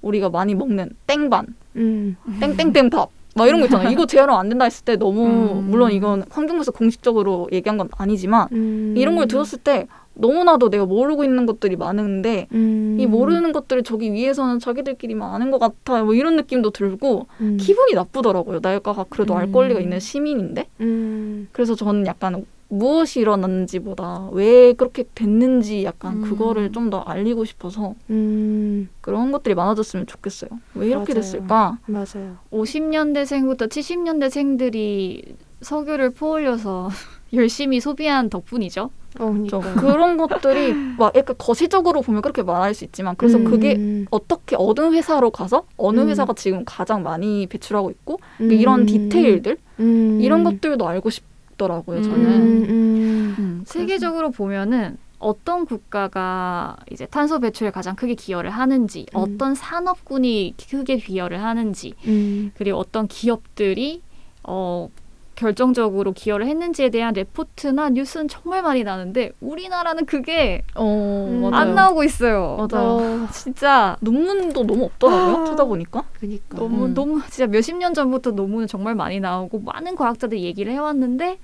우리가 0.01 0.29
많이 0.29 0.55
먹는 0.55 0.91
땡반 1.07 1.55
음. 1.75 2.15
땡땡땡 2.39 2.89
밥. 2.89 3.09
막 3.33 3.47
이런 3.47 3.61
거 3.61 3.65
있잖아요. 3.67 3.89
이거 3.89 4.05
재활용 4.05 4.37
안 4.37 4.49
된다 4.49 4.65
했을 4.65 4.83
때 4.83 4.97
너무 4.97 5.25
음. 5.25 5.69
물론 5.69 5.91
이건 5.93 6.25
환경부에서 6.29 6.71
공식적으로 6.73 7.47
얘기한 7.53 7.77
건 7.77 7.87
아니지만 7.97 8.49
음. 8.51 8.93
이런 8.97 9.15
걸 9.15 9.27
들었을 9.27 9.59
때 9.59 9.87
너무나도 10.13 10.69
내가 10.69 10.85
모르고 10.85 11.23
있는 11.23 11.45
것들이 11.45 11.75
많은데 11.75 12.47
음. 12.51 12.97
이 12.99 13.05
모르는 13.05 13.51
것들을 13.53 13.83
저기 13.83 14.11
위에서는 14.11 14.59
자기들끼리만 14.59 15.33
아는 15.33 15.51
것 15.51 15.59
같아 15.59 16.03
뭐 16.03 16.13
이런 16.13 16.35
느낌도 16.35 16.71
들고 16.71 17.27
음. 17.39 17.57
기분이 17.57 17.93
나쁘더라고요. 17.93 18.59
내가 18.61 19.05
그래도 19.09 19.35
알 19.35 19.45
음. 19.45 19.51
권리가 19.51 19.79
있는 19.79 19.99
시민인데 19.99 20.67
음. 20.81 21.47
그래서 21.51 21.75
저는 21.75 22.05
약간 22.05 22.45
무엇이 22.73 23.19
일어났는지보다 23.19 24.29
왜 24.31 24.71
그렇게 24.71 25.03
됐는지 25.13 25.83
약간 25.83 26.17
음. 26.17 26.21
그거를 26.21 26.71
좀 26.71 26.89
더 26.89 26.99
알리고 26.99 27.43
싶어서 27.45 27.95
음. 28.09 28.89
그런 29.01 29.31
것들이 29.31 29.55
많아졌으면 29.55 30.07
좋겠어요. 30.07 30.49
왜 30.75 30.87
이렇게 30.87 31.13
맞아요. 31.13 31.21
됐을까? 31.21 31.77
맞아요. 31.85 32.37
50년대생부터 32.51 33.69
70년대생들이 33.69 35.35
석유를 35.61 36.11
퍼올려서 36.11 36.89
열심히 37.33 37.79
소비한 37.79 38.29
덕분이죠. 38.29 38.89
어, 39.19 39.43
저 39.49 39.59
그러니까. 39.59 39.81
그런 39.81 40.17
것들이 40.17 40.73
막 40.97 41.15
약간 41.15 41.35
거시적으로 41.37 42.01
보면 42.01 42.21
그렇게 42.21 42.43
말할 42.43 42.73
수 42.73 42.85
있지만 42.85 43.15
그래서 43.17 43.37
음. 43.37 43.43
그게 43.43 44.05
어떻게 44.09 44.55
어느 44.57 44.93
회사로 44.93 45.31
가서 45.31 45.65
어느 45.77 45.99
음. 45.99 46.09
회사가 46.09 46.33
지금 46.33 46.63
가장 46.65 47.03
많이 47.03 47.45
배출하고 47.47 47.91
있고 47.91 48.19
음. 48.39 48.51
이런 48.51 48.85
디테일들 48.85 49.57
음. 49.79 50.19
이런 50.21 50.43
것들도 50.43 50.87
알고 50.87 51.09
싶더라고요. 51.09 51.97
음. 51.97 52.03
저는 52.03 52.69
음. 52.69 53.63
세계적으로 53.65 54.31
보면은 54.31 54.97
어떤 55.21 55.65
국가가 55.65 56.75
이제 56.91 57.05
탄소 57.05 57.39
배출에 57.39 57.69
가장 57.69 57.95
크게 57.95 58.15
기여를 58.15 58.49
하는지, 58.49 59.05
음. 59.13 59.19
어떤 59.19 59.53
산업군이 59.53 60.55
크게 60.69 60.97
기여를 60.97 61.43
하는지, 61.43 61.93
음. 62.07 62.51
그리고 62.55 62.79
어떤 62.79 63.07
기업들이 63.07 64.01
어 64.43 64.89
결정적으로 65.35 66.11
기여를 66.11 66.45
했는지에 66.47 66.89
대한 66.89 67.13
레포트나 67.13 67.89
뉴스는 67.89 68.27
정말 68.27 68.61
많이 68.61 68.83
나는데 68.83 69.31
우리나라는 69.39 70.05
그게 70.05 70.63
어, 70.75 71.27
음. 71.29 71.53
안 71.53 71.73
나오고 71.73 72.03
있어요. 72.03 72.67
맞아요. 72.71 72.87
어, 72.87 73.27
진짜 73.31 73.97
논문도 74.01 74.63
너무 74.65 74.85
없더라고요. 74.85 75.37
아. 75.37 75.45
찾아보니까. 75.45 76.03
그니까. 76.19 76.57
너무 76.57 76.85
음. 76.85 76.93
너무 76.93 77.21
진짜 77.29 77.47
몇십 77.47 77.77
년 77.77 77.93
전부터 77.93 78.31
논문은 78.31 78.67
정말 78.67 78.93
많이 78.95 79.19
나오고 79.19 79.61
많은 79.61 79.95
과학자들이 79.95 80.43
얘기를 80.43 80.71
해왔는데 80.73 81.39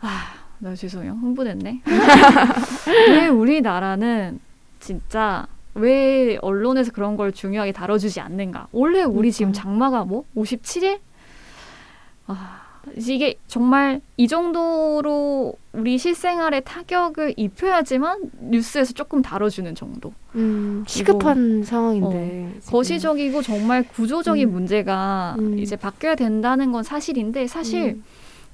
아, 0.00 0.08
나 0.58 0.74
죄송해요. 0.74 1.12
흥분했네. 1.12 1.80
왜 3.10 3.28
우리나라는 3.28 4.40
진짜 4.80 5.46
왜 5.74 6.38
언론에서 6.42 6.92
그런 6.92 7.16
걸 7.16 7.32
중요하게 7.32 7.72
다뤄주지 7.72 8.20
않는가? 8.20 8.68
원래 8.72 9.02
우리 9.02 9.32
지금 9.32 9.52
그러니까. 9.52 9.62
장마가 9.62 10.04
뭐 10.04 10.24
57일? 10.36 11.00
아, 12.26 12.63
이게 12.96 13.34
정말 13.46 14.00
이 14.16 14.28
정도로 14.28 15.54
우리 15.72 15.98
실생활에 15.98 16.60
타격을 16.60 17.34
입혀야지만 17.36 18.30
뉴스에서 18.40 18.92
조금 18.92 19.22
다뤄주는 19.22 19.74
정도. 19.74 20.12
음, 20.34 20.84
시급한 20.86 21.64
상황인데. 21.64 22.50
지금. 22.60 22.60
어, 22.68 22.70
거시적이고 22.70 23.42
정말 23.42 23.82
구조적인 23.82 24.48
음. 24.48 24.52
문제가 24.52 25.36
음. 25.38 25.58
이제 25.58 25.76
바뀌어야 25.76 26.14
된다는 26.14 26.72
건 26.72 26.82
사실인데 26.82 27.46
사실 27.46 27.82
음. 27.82 28.04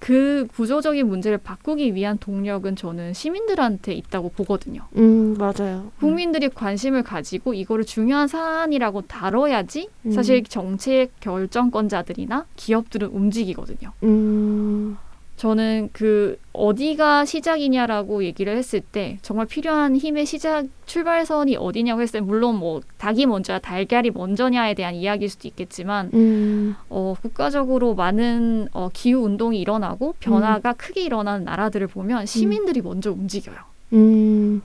그 0.01 0.49
구조적인 0.57 1.07
문제를 1.07 1.39
바꾸기 1.39 1.95
위한 1.95 2.19
동력은 2.19 2.75
저는 2.75 3.13
시민들한테 3.13 3.93
있다고 3.93 4.31
보거든요. 4.31 4.83
음, 4.97 5.37
맞아요. 5.39 5.93
국민들이 6.01 6.49
관심을 6.49 7.03
가지고 7.03 7.55
이거를 7.55 7.85
중요한 7.85 8.27
사안이라고 8.27 9.03
다뤄야지 9.03 9.89
음. 10.07 10.11
사실 10.11 10.43
정책 10.43 11.13
결정권자들이나 11.21 12.47
기업들은 12.57 13.09
움직이거든요. 13.09 13.93
음. 14.03 14.97
저는 15.41 15.89
그 15.95 16.39
어디가 16.53 17.25
시작이냐라고 17.25 18.25
얘기를 18.25 18.55
했을 18.55 18.83
때 18.83 19.19
정말 19.23 19.47
필요한 19.47 19.97
힘의 19.97 20.27
시작 20.27 20.67
출발선이 20.85 21.57
어디냐고 21.57 22.03
했을 22.03 22.21
때 22.21 22.21
물론 22.21 22.57
뭐 22.57 22.83
닭이 22.99 23.25
먼저야 23.25 23.59
달걀이 23.59 24.11
먼저냐에 24.11 24.75
대한 24.75 24.95
이야기일 24.95 25.31
수도 25.31 25.49
있겠지만 25.49 26.11
음. 26.13 26.77
어, 26.91 27.15
국가적으로 27.23 27.95
많은 27.95 28.69
어, 28.75 28.91
기후 28.93 29.21
운동이 29.21 29.59
일어나고 29.59 30.15
변화가 30.21 30.75
크게 30.75 31.05
일어나는 31.05 31.45
나라들을 31.47 31.87
보면 31.87 32.27
시민들이 32.27 32.83
먼저 32.83 33.11
움직여요. 33.11 33.57
음. 33.95 34.61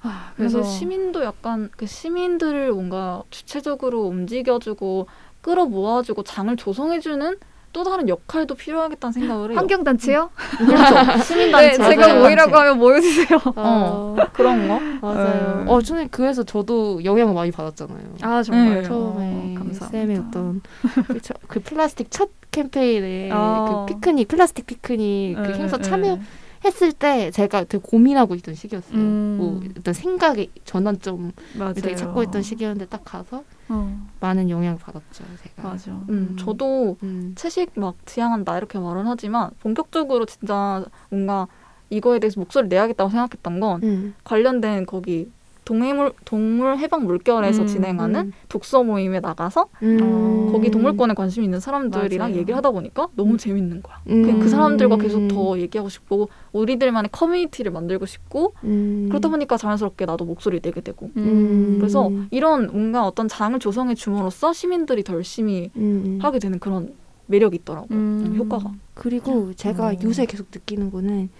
아, 0.00 0.32
그래서 0.34 0.60
그래서 0.60 0.70
시민도 0.78 1.24
약간 1.24 1.68
그 1.76 1.84
시민들을 1.84 2.72
뭔가 2.72 3.22
주체적으로 3.28 4.04
움직여주고 4.04 5.08
끌어모아주고 5.42 6.22
장을 6.22 6.56
조성해주는 6.56 7.36
또 7.72 7.84
다른 7.84 8.08
역할도 8.08 8.54
필요하겠다는 8.54 9.12
생각을 9.12 9.50
해요. 9.50 9.58
환경단체요? 9.58 10.30
그렇죠. 10.58 11.22
시민단체. 11.24 11.78
네, 11.78 11.88
제가. 11.90 12.14
모이라고 12.20 12.54
하면 12.56 12.78
모여주세요. 12.78 13.38
어. 13.46 13.52
어, 13.56 14.16
그런 14.32 14.68
거. 14.68 14.78
맞아요. 15.00 15.60
음. 15.62 15.68
어, 15.68 15.80
저는 15.80 16.08
그래서 16.10 16.42
저도 16.42 17.02
영향을 17.04 17.32
많이 17.34 17.50
받았잖아요. 17.50 17.98
아 18.22 18.42
정말 18.42 18.74
네. 18.74 18.82
처음에 18.82 19.54
어, 19.54 19.58
감사합니다. 19.58 19.86
쌤의 19.88 20.18
어떤 20.18 20.60
그, 21.06 21.20
저- 21.22 21.34
그 21.48 21.60
플라스틱 21.60 22.10
첫 22.10 22.28
캠페인에 22.50 23.30
어. 23.32 23.86
그 23.88 23.94
피크닉 23.94 24.28
플라스틱 24.28 24.66
피크닉 24.66 25.36
그 25.36 25.40
네, 25.48 25.54
행사 25.58 25.78
네. 25.78 25.82
참여 25.82 26.18
했을 26.64 26.92
때 26.92 27.30
제가 27.30 27.64
되게 27.64 27.82
고민하고 27.82 28.34
있던 28.36 28.54
시기였어요. 28.54 28.96
음. 28.96 29.36
뭐 29.38 29.60
어떤 29.78 29.94
생각의 29.94 30.50
전환점을 30.64 31.32
맞아요. 31.58 31.74
되게 31.74 31.96
찾고 31.96 32.22
있던 32.24 32.42
시기였는데 32.42 32.86
딱 32.86 33.04
가서 33.04 33.42
어, 33.68 34.08
많은 34.20 34.48
영향을 34.48 34.78
받았죠. 34.78 35.24
제가. 35.42 35.68
맞아. 35.68 35.90
음, 35.90 36.06
음. 36.08 36.36
저도 36.38 36.96
음. 37.02 37.32
채식 37.36 37.72
막 37.74 37.96
지향한다 38.06 38.56
이렇게 38.58 38.78
말은 38.78 39.06
하지만 39.06 39.50
본격적으로 39.60 40.26
진짜 40.26 40.84
뭔가 41.10 41.48
이거에 41.90 42.18
대해서 42.20 42.40
목소리를 42.40 42.68
내야겠다고 42.68 43.10
생각했던 43.10 43.60
건 43.60 43.82
음. 43.82 44.14
관련된 44.24 44.86
거기 44.86 45.30
동해물 45.64 46.12
동물 46.24 46.76
해방 46.78 47.04
물결에서 47.04 47.62
음, 47.62 47.66
진행하는 47.66 48.20
음. 48.20 48.32
독서 48.48 48.82
모임에 48.82 49.20
나가서 49.20 49.68
음. 49.82 50.50
거기 50.50 50.70
동물권에 50.70 51.14
관심 51.14 51.44
있는 51.44 51.60
사람들이랑 51.60 52.30
맞아요. 52.30 52.40
얘기를 52.40 52.56
하다 52.56 52.72
보니까 52.72 53.08
너무 53.14 53.36
재밌는 53.36 53.82
거야. 53.82 54.00
음. 54.08 54.40
그 54.40 54.48
사람들과 54.48 54.96
계속 54.96 55.28
더 55.28 55.58
얘기하고 55.58 55.88
싶고 55.88 56.28
우리들만의 56.52 57.10
커뮤니티를 57.12 57.70
만들고 57.70 58.06
싶고 58.06 58.54
음. 58.64 59.06
그러다 59.08 59.28
보니까 59.28 59.56
자연스럽게 59.56 60.04
나도 60.04 60.24
목소리를 60.24 60.62
내게 60.62 60.80
되고 60.80 61.10
음. 61.16 61.76
그래서 61.78 62.10
이런 62.30 62.66
뭔가 62.66 63.06
어떤 63.06 63.28
장을 63.28 63.56
조성해 63.58 63.94
줌으로써 63.94 64.52
시민들이 64.52 65.04
더 65.04 65.14
열심히 65.14 65.70
음. 65.76 66.18
하게 66.20 66.38
되는 66.40 66.58
그런 66.58 66.92
매력이 67.26 67.56
있더라고 67.58 67.86
요 67.86 67.88
음. 67.96 68.34
효과가. 68.36 68.72
그리고 68.94 69.54
제가 69.54 69.90
음. 69.90 69.96
요새 70.02 70.26
계속 70.26 70.48
느끼는 70.52 70.90
거는 70.90 71.30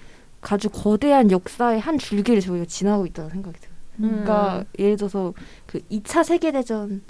아주 0.43 0.69
거대한 0.71 1.31
역사의 1.31 1.81
한 1.81 1.99
줄기를 1.99 2.41
저희가 2.41 2.65
지나고 2.67 3.07
있다는 3.07 3.31
생각이 3.31 3.59
들어요. 3.61 3.72
음. 4.01 4.09
그러니까 4.11 4.65
예를 4.79 4.97
들어서 4.97 5.35
그 5.67 5.81
2차 5.91 6.25
세계대전이 6.25 7.01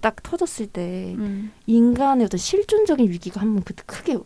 딱 0.00 0.22
터졌을 0.22 0.66
때 0.66 1.14
음. 1.16 1.52
인간의 1.66 2.26
어떤 2.26 2.38
실존적인 2.38 3.08
위기가 3.10 3.40
한번 3.40 3.62
그때 3.62 3.82
크게 3.86 4.18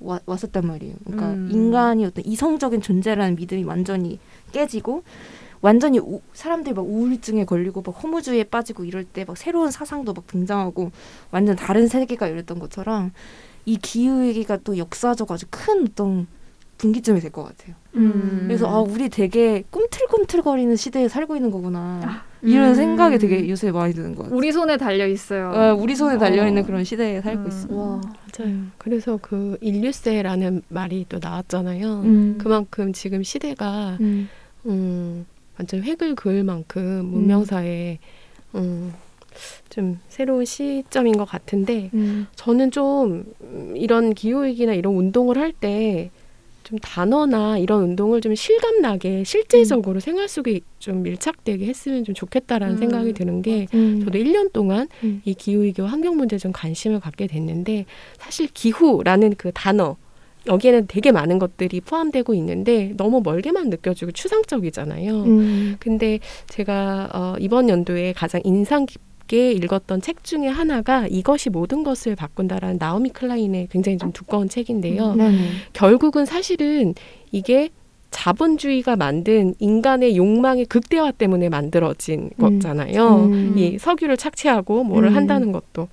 와, 0.00 0.18
왔었단 0.26 0.66
말이에요. 0.66 0.94
그러니까 1.04 1.30
음. 1.30 1.48
인간이 1.52 2.04
어떤 2.04 2.24
이성적인 2.24 2.80
존재라는 2.82 3.36
믿음이 3.36 3.64
완전히 3.64 4.18
깨지고 4.52 5.04
완전히 5.60 6.00
우, 6.00 6.20
사람들이 6.32 6.74
막 6.74 6.82
우울증에 6.84 7.44
걸리고 7.44 7.82
막 7.86 7.92
허무주의에 8.02 8.44
빠지고 8.44 8.84
이럴 8.84 9.04
때 9.04 9.24
막 9.24 9.36
새로운 9.36 9.70
사상도 9.70 10.12
막 10.12 10.26
등장하고 10.26 10.90
완전 11.30 11.54
다른 11.54 11.86
세계가 11.86 12.28
열렸던 12.30 12.58
것처럼 12.58 13.12
이 13.64 13.76
기후 13.76 14.22
위기가 14.22 14.56
또 14.64 14.76
역사적 14.76 15.30
아주 15.30 15.46
큰 15.50 15.86
어떤 15.86 16.26
분기점이 16.82 17.20
될 17.20 17.30
것 17.30 17.44
같아요. 17.44 17.76
음. 17.94 18.44
그래서 18.46 18.68
아 18.68 18.80
우리 18.80 19.08
되게 19.08 19.62
꿈틀꿈틀거리는 19.70 20.74
시대에 20.74 21.08
살고 21.08 21.36
있는 21.36 21.50
거구나 21.52 22.00
아, 22.04 22.22
이런 22.42 22.70
음. 22.70 22.74
생각이 22.74 23.18
되게 23.18 23.48
요새 23.48 23.70
많이 23.70 23.94
드는 23.94 24.16
것 24.16 24.24
같아요. 24.24 24.36
우리 24.36 24.50
손에 24.50 24.76
달려 24.76 25.06
있어요. 25.06 25.50
어, 25.50 25.74
우리 25.78 25.94
손에 25.94 26.18
달려 26.18 26.46
있는 26.46 26.62
어. 26.62 26.66
그런 26.66 26.82
시대에 26.82 27.20
살고 27.20 27.42
음. 27.42 27.48
있어. 27.48 27.74
와. 27.74 28.00
맞아요. 28.36 28.56
그래서 28.78 29.18
그 29.22 29.56
인류세라는 29.60 30.62
말이 30.68 31.06
또 31.08 31.18
나왔잖아요. 31.22 32.00
음. 32.02 32.38
그만큼 32.38 32.92
지금 32.92 33.22
시대가 33.22 33.96
음. 34.00 34.28
음, 34.66 35.24
완전 35.56 35.82
획을 35.84 36.16
그을 36.16 36.42
만큼 36.42 37.04
문명사에 37.06 37.98
음, 38.56 38.92
좀 39.70 40.00
새로운 40.08 40.44
시점인 40.44 41.16
것 41.16 41.24
같은데 41.26 41.90
음. 41.94 42.26
저는 42.34 42.72
좀 42.72 43.24
음, 43.42 43.74
이런 43.76 44.14
기후위기나 44.14 44.72
이런 44.74 44.94
운동을 44.96 45.38
할 45.38 45.52
때 45.52 46.10
좀 46.64 46.78
단어나 46.78 47.58
이런 47.58 47.82
운동을 47.82 48.20
좀 48.20 48.34
실감나게 48.34 49.24
실제적으로 49.24 50.00
생활 50.00 50.28
속에 50.28 50.60
좀 50.78 51.02
밀착되게 51.02 51.66
했으면 51.66 52.04
좀 52.04 52.14
좋겠다라는 52.14 52.76
음. 52.76 52.78
생각이 52.78 53.12
드는 53.12 53.42
게 53.42 53.66
음. 53.74 54.04
저도 54.04 54.18
1년 54.18 54.52
동안 54.52 54.88
음. 55.02 55.22
이 55.24 55.34
기후위기와 55.34 55.88
환경 55.88 56.16
문제에 56.16 56.38
좀 56.38 56.52
관심을 56.52 57.00
갖게 57.00 57.26
됐는데 57.26 57.86
사실 58.18 58.48
기후라는 58.52 59.34
그 59.36 59.50
단어 59.52 59.96
여기에는 60.46 60.86
되게 60.88 61.12
많은 61.12 61.38
것들이 61.38 61.80
포함되고 61.80 62.34
있는데 62.34 62.94
너무 62.96 63.20
멀게만 63.22 63.70
느껴지고 63.70 64.10
추상적이잖아요. 64.10 65.22
음. 65.22 65.76
근데 65.78 66.18
제가 66.48 67.10
어, 67.12 67.34
이번 67.38 67.68
연도에 67.68 68.12
가장 68.12 68.40
인상 68.44 68.86
깊 68.86 69.00
게 69.26 69.52
읽었던 69.52 70.00
책 70.00 70.24
중에 70.24 70.48
하나가 70.48 71.06
이것이 71.06 71.50
모든 71.50 71.82
것을 71.84 72.16
바꾼다라는 72.16 72.76
나오미 72.78 73.10
클라인의 73.10 73.68
굉장히 73.70 73.98
좀 73.98 74.12
두꺼운 74.12 74.48
책인데요. 74.48 75.14
네네. 75.14 75.38
결국은 75.72 76.24
사실은 76.24 76.94
이게 77.30 77.70
자본주의가 78.10 78.96
만든 78.96 79.54
인간의 79.58 80.16
욕망의 80.16 80.66
극대화 80.66 81.12
때문에 81.12 81.48
만들어진 81.48 82.30
음. 82.38 82.56
거잖아요. 82.58 83.24
음. 83.24 83.54
이 83.56 83.78
석유를 83.78 84.16
착취하고 84.16 84.84
뭐를 84.84 85.10
음. 85.10 85.16
한다는 85.16 85.52
것도. 85.52 85.88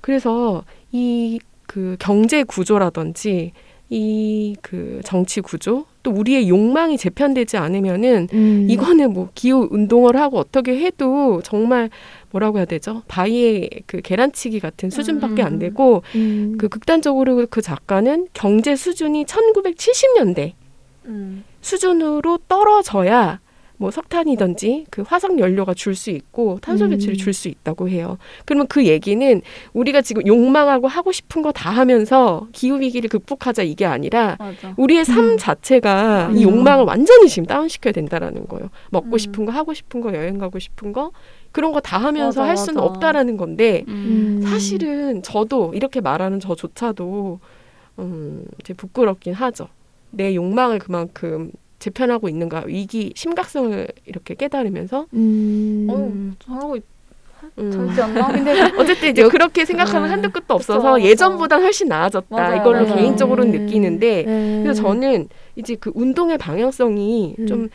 그래서 0.00 0.64
이 0.92 1.38
그 1.66 1.96
경제 1.98 2.42
구조라든지 2.44 3.52
이 3.90 4.54
그 4.62 5.00
정치 5.04 5.40
구조 5.40 5.86
또 6.02 6.10
우리의 6.10 6.48
욕망이 6.48 6.96
재편되지 6.96 7.56
않으면은 7.56 8.28
음. 8.32 8.66
이거는 8.70 9.12
뭐 9.12 9.28
기후 9.34 9.68
운동을 9.70 10.16
하고 10.16 10.38
어떻게 10.38 10.78
해도 10.78 11.40
정말 11.42 11.90
뭐라고 12.34 12.58
해야 12.58 12.64
되죠? 12.64 13.02
바위의 13.06 13.70
그 13.86 14.00
계란치기 14.00 14.58
같은 14.58 14.90
수준밖에 14.90 15.42
안 15.42 15.54
음. 15.54 15.58
되고 15.60 16.02
음. 16.16 16.56
그 16.58 16.68
극단적으로 16.68 17.46
그 17.48 17.62
작가는 17.62 18.26
경제 18.32 18.74
수준이 18.74 19.24
1970년대 19.24 20.52
음. 21.06 21.44
수준으로 21.60 22.38
떨어져야 22.48 23.40
뭐 23.76 23.90
석탄이든지 23.90 24.86
그 24.90 25.02
화석 25.02 25.38
연료가 25.40 25.74
줄 25.74 25.94
수 25.96 26.10
있고 26.10 26.58
탄소 26.62 26.88
배출이 26.88 27.14
음. 27.14 27.18
줄수 27.18 27.48
있다고 27.48 27.88
해요. 27.88 28.18
그러면 28.46 28.66
그 28.68 28.86
얘기는 28.86 29.42
우리가 29.72 30.00
지금 30.00 30.24
욕망하고 30.26 30.86
하고 30.88 31.10
싶은 31.12 31.42
거 31.42 31.50
다 31.52 31.70
하면서 31.70 32.46
기후 32.52 32.80
위기를 32.80 33.08
극복하자 33.08 33.62
이게 33.64 33.84
아니라 33.84 34.36
맞아. 34.38 34.74
우리의 34.76 35.04
삶 35.04 35.32
음. 35.32 35.36
자체가 35.38 36.30
이 36.34 36.38
음. 36.38 36.42
욕망을 36.42 36.84
완전히 36.84 37.28
지금 37.28 37.46
다운시켜야 37.46 37.92
된다라는 37.92 38.46
거예요. 38.46 38.70
먹고 38.90 39.12
음. 39.12 39.18
싶은 39.18 39.44
거 39.44 39.52
하고 39.52 39.74
싶은 39.74 40.00
거 40.00 40.14
여행 40.14 40.38
가고 40.38 40.58
싶은 40.58 40.92
거 40.92 41.10
그런 41.54 41.70
거 41.72 41.80
다 41.80 41.98
하면서 41.98 42.40
맞아, 42.40 42.48
할 42.50 42.56
수는 42.56 42.74
맞아. 42.74 42.86
없다라는 42.86 43.36
건데 43.36 43.84
음. 43.86 44.40
사실은 44.44 45.22
저도 45.22 45.72
이렇게 45.74 46.00
말하는 46.00 46.40
저조차도 46.40 47.38
음, 48.00 48.44
이제 48.60 48.74
부끄럽긴 48.74 49.34
하죠. 49.34 49.68
내 50.10 50.34
욕망을 50.34 50.80
그만큼 50.80 51.52
재편하고 51.78 52.28
있는가 52.28 52.64
위기 52.66 53.12
심각성을 53.14 53.86
이렇게 54.06 54.34
깨달으면서 54.34 55.06
음. 55.12 55.86
어, 55.90 56.34
잘하고 56.44 56.76
있, 56.76 56.82
음. 57.58 57.70
잘지 57.70 58.02
않나? 58.02 58.28
근데 58.32 58.52
어쨌든 58.76 59.10
이제 59.10 59.28
그렇게 59.28 59.64
생각하면 59.64 60.08
아, 60.08 60.12
한도 60.12 60.30
끝도 60.30 60.54
없어서. 60.54 61.00
예전보단 61.02 61.62
훨씬 61.62 61.86
나아졌다 61.86 62.26
맞아요, 62.34 62.56
이걸로 62.60 62.84
맞아요. 62.84 62.96
개인적으로는 62.96 63.52
네. 63.52 63.58
느끼는데 63.60 64.22
네. 64.24 64.60
그래서 64.64 64.82
저는 64.82 65.28
이제 65.54 65.76
그 65.76 65.92
운동의 65.94 66.36
방향성이 66.38 67.36
음. 67.38 67.46
좀 67.46 67.68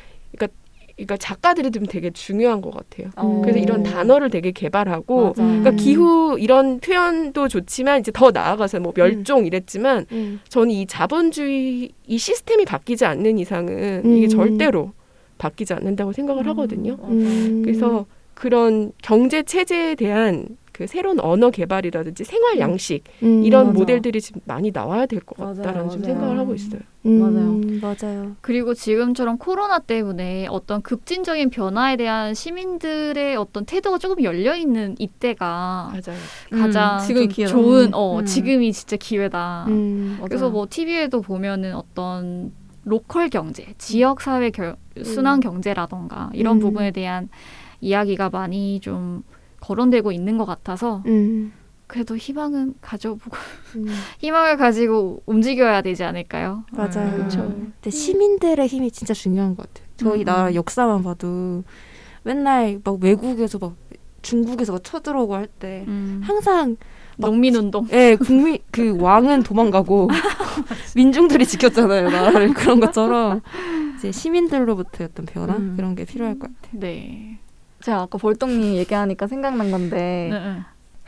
그러니까 1.00 1.18
작가들이 1.18 1.72
좀 1.72 1.86
되게 1.86 2.10
중요한 2.12 2.62
것 2.62 2.74
같아요. 2.74 3.10
어. 3.16 3.42
그래서 3.42 3.60
이런 3.60 3.84
단어를 3.84 4.30
되게 4.30 4.52
개발하고 4.52 5.28
맞아. 5.30 5.44
그러니까 5.44 5.70
음. 5.72 5.76
기후 5.78 6.38
이런 6.40 6.80
표현도 6.80 7.48
좋지만 7.48 8.02
이제 8.02 8.12
더 8.14 8.32
나아가서 8.32 8.80
뭐 8.82 8.92
멸종 8.94 9.46
이랬지만 9.46 10.06
음. 10.12 10.40
저는 10.50 10.72
이 10.72 10.86
자본주의 10.86 11.92
이 12.06 12.18
시스템이 12.18 12.66
바뀌지 12.66 13.06
않는 13.06 13.38
이상은 13.40 14.16
이게 14.18 14.26
음. 14.26 14.30
절대로 14.30 14.92
바뀌지 15.38 15.74
않는다고 15.74 16.12
생각을 16.12 16.46
음. 16.46 16.50
하거든요. 16.50 16.98
음. 17.04 17.62
그래서 17.64 18.06
그런 18.34 18.92
경제 19.02 19.44
체제에 19.44 19.96
대한 19.96 20.58
그 20.80 20.88
새로운 20.88 21.20
언어 21.20 21.50
개발이라든지 21.50 22.24
생활 22.24 22.54
음. 22.54 22.60
양식 22.60 23.04
음. 23.22 23.44
이런 23.44 23.68
맞아. 23.68 23.80
모델들이 23.80 24.22
지금 24.22 24.40
많이 24.46 24.72
나와야 24.72 25.08
될것 25.08 25.38
맞아요, 25.38 25.56
같다라는 25.56 25.90
좀 25.90 26.00
맞아요. 26.00 26.14
생각을 26.14 26.40
하고 26.40 26.56
있어요. 26.56 26.80
음. 27.06 27.82
맞아요. 27.82 28.38
그리고 28.40 28.74
지금처럼 28.74 29.38
코로나 29.40 29.80
때문에 29.80 30.48
어떤 30.50 30.82
급진적인 30.82 31.50
변화에 31.50 31.98
대한 31.98 32.34
시민들의 32.34 33.36
어떤 33.36 33.66
태도가 33.66 33.98
조금 33.98 34.24
열려 34.24 34.56
있는 34.56 34.96
이때가 35.00 35.92
맞아요. 35.92 36.18
가장 36.50 37.00
음, 37.10 37.28
기회다. 37.28 37.52
좋은 37.52 37.94
어 37.94 38.20
음. 38.20 38.26
지금이 38.26 38.72
진짜 38.72 38.96
기회다. 38.96 39.66
음. 39.68 40.18
그래서 40.24 40.46
맞아요. 40.46 40.54
뭐 40.54 40.68
TV에도 40.70 41.20
보면은 41.20 41.76
어떤 41.76 42.54
로컬 42.86 43.28
경제, 43.28 43.66
지역 43.78 44.22
사회 44.22 44.50
결, 44.50 44.78
순환 45.04 45.42
경제라던가 45.42 46.30
이런 46.32 46.56
음. 46.56 46.60
부분에 46.62 46.92
대한 46.92 47.28
이야기가 47.82 48.30
많이 48.30 48.80
좀 48.80 49.24
거론되고 49.70 50.12
있는 50.12 50.40
것 50.40 50.46
같아서 50.46 51.04
음. 51.06 51.54
그래도 51.86 52.18
희망은 52.18 52.74
가져보고 52.82 53.38
음. 53.76 53.86
희망을 54.18 54.58
가지고 54.58 55.22
움직여야 55.28 55.84
되지 55.84 56.04
않을까요? 56.04 56.64
맞아요. 56.72 57.16
음. 57.16 57.24
그쵸. 57.24 57.42
근데 57.48 57.90
시민들의 57.92 58.68
힘이 58.68 58.90
진짜 58.90 59.14
중요한 59.14 59.56
것 59.56 59.68
같아요. 59.68 59.88
저희 59.98 60.22
음, 60.22 60.26
나라 60.26 60.48
음. 60.48 60.56
역사만 60.56 61.04
봐도 61.04 61.64
맨날 62.24 62.80
막 62.84 62.98
외국에서 63.00 63.60
막 63.60 63.76
중국에서 64.24 64.74
막 64.74 64.84
쳐들어오고 64.84 65.36
할때 65.36 65.86
음. 65.88 66.22
항상 66.24 66.78
농민운동. 67.18 67.88
예, 67.92 68.16
국민 68.16 68.58
그 68.72 69.00
왕은 69.00 69.44
도망가고 69.44 70.08
민중들이 70.96 71.46
지켰잖아요 71.46 72.10
나라를 72.10 72.54
그런 72.54 72.80
것처럼 72.80 73.42
이제 73.98 74.12
시민들로부터의 74.12 75.10
어떤 75.12 75.26
변화 75.26 75.56
음. 75.58 75.74
그런 75.76 75.94
게 75.96 76.06
필요할 76.06 76.40
것 76.40 76.50
같아요. 76.54 76.80
네. 76.80 77.40
제가 77.90 78.02
아까 78.04 78.18
벌떡님 78.20 78.76
얘기하니까 78.76 79.26
생각난 79.26 79.72
건데 79.72 80.30
네, 80.32 80.40
네. 80.40 80.60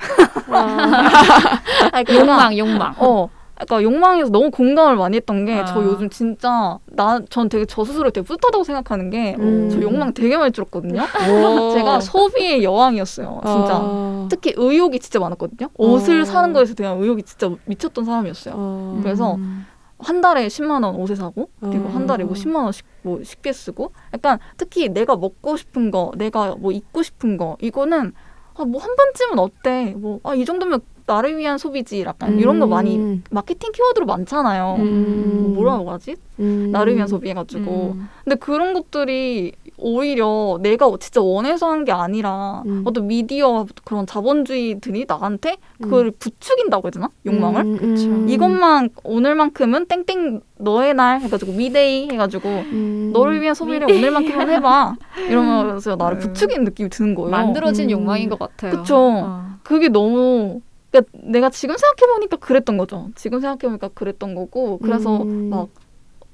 아니, 1.91 2.03
그러니까 2.03 2.15
욕망, 2.15 2.57
욕망. 2.57 2.93
어. 2.97 3.29
그러니까 3.53 3.83
욕망에서 3.83 4.31
너무 4.31 4.49
공감을 4.49 4.95
많이 4.95 5.17
했던 5.17 5.45
게저 5.45 5.79
아. 5.79 5.83
요즘 5.83 6.09
진짜 6.09 6.79
나 6.87 7.19
전 7.29 7.47
되게 7.47 7.65
저 7.65 7.85
스스로 7.85 8.09
되게 8.09 8.25
뿌듯하다고 8.25 8.63
생각하는 8.63 9.11
게저 9.11 9.39
음. 9.39 9.79
욕망 9.83 10.11
되게 10.15 10.35
많이 10.35 10.51
줄었거든요. 10.51 11.03
오. 11.29 11.69
제가 11.77 11.99
소비의 11.99 12.63
여왕이었어요. 12.63 13.41
진짜. 13.45 13.77
어. 13.79 14.27
특히 14.31 14.53
의욕이 14.55 14.97
진짜 14.99 15.19
많았거든요. 15.19 15.69
옷을 15.77 16.21
어. 16.21 16.25
사는 16.25 16.51
거에서 16.53 16.73
대한 16.73 16.97
의욕이 16.99 17.21
진짜 17.21 17.51
미쳤던 17.65 18.05
사람이었어요. 18.05 18.55
어. 18.57 18.99
그래서 19.03 19.35
음. 19.35 19.67
한 20.03 20.21
달에 20.21 20.47
10만 20.47 20.83
원 20.83 20.95
옷에 20.95 21.15
사고 21.15 21.49
그리고 21.59 21.89
한 21.89 22.07
달에 22.07 22.23
뭐 22.23 22.33
어. 22.33 22.35
10만 22.35 22.55
원씩 22.63 22.85
뭐 23.03 23.23
식비에 23.23 23.53
쓰고 23.53 23.91
약간 24.13 24.39
특히 24.57 24.89
내가 24.89 25.15
먹고 25.15 25.57
싶은 25.57 25.91
거 25.91 26.11
내가 26.17 26.55
뭐 26.55 26.71
입고 26.71 27.03
싶은 27.03 27.37
거 27.37 27.57
이거는 27.61 28.13
아 28.55 28.63
뭐 28.65 28.79
한 28.79 28.95
번쯤은 28.95 29.39
어때 29.39 29.93
뭐 29.97 30.19
아 30.23 30.35
이 30.35 30.43
정도면 30.45 30.81
나를 31.07 31.37
위한 31.37 31.57
소비지 31.57 32.01
약간 32.03 32.37
이런 32.37 32.59
거 32.59 32.67
많이 32.67 32.97
음. 32.97 33.23
마케팅 33.31 33.71
키워드로 33.71 34.05
많잖아요 34.05 34.75
음. 34.79 35.53
뭐라고 35.55 35.89
하지 35.91 36.15
음. 36.39 36.69
나를 36.71 36.95
위한 36.95 37.07
소비 37.07 37.29
해가지고 37.29 37.93
음. 37.95 38.07
근데 38.23 38.35
그런 38.35 38.73
것들이 38.73 39.53
오히려 39.81 40.59
내가 40.61 40.89
진짜 40.99 41.21
원해서 41.21 41.69
한 41.69 41.81
게 41.85 41.91
아니라 41.91 42.61
음. 42.67 42.83
어떤 42.85 43.07
미디어 43.07 43.65
그런 43.83 44.05
자본주의들이 44.05 45.05
나한테 45.07 45.57
그걸 45.81 46.11
부추긴다고 46.11 46.85
해야 46.87 46.91
되나 46.91 47.09
욕망을 47.25 47.61
음, 47.61 47.77
그쵸. 47.77 48.05
음. 48.07 48.29
이것만 48.29 48.89
오늘만큼은 49.03 49.87
땡땡 49.87 50.41
너의 50.59 50.93
날 50.93 51.21
해가지고 51.21 51.53
Me 51.53 51.76
Day 51.76 52.09
해가지고 52.11 52.47
음. 52.49 53.09
너를 53.13 53.41
위한 53.41 53.55
소비를 53.55 53.91
오늘만큼은 53.91 54.49
해봐 54.51 54.95
이러면서 55.27 55.95
나를 55.95 56.17
음. 56.17 56.19
부추기는 56.19 56.63
느낌이 56.65 56.89
드는 56.89 57.15
거예요. 57.15 57.31
만들어진 57.31 57.85
음. 57.85 57.91
욕망인 57.91 58.29
것 58.29 58.37
같아요. 58.37 58.71
그쵸. 58.77 58.95
어. 58.97 59.45
그게 59.63 59.89
너무 59.89 60.61
그러니까 60.91 61.11
내가 61.23 61.49
지금 61.49 61.75
생각해 61.77 62.13
보니까 62.13 62.37
그랬던 62.37 62.77
거죠. 62.77 63.09
지금 63.15 63.39
생각해 63.39 63.59
보니까 63.69 63.87
그랬던 63.95 64.35
거고 64.35 64.77
그래서 64.79 65.23
음. 65.23 65.49
막 65.49 65.69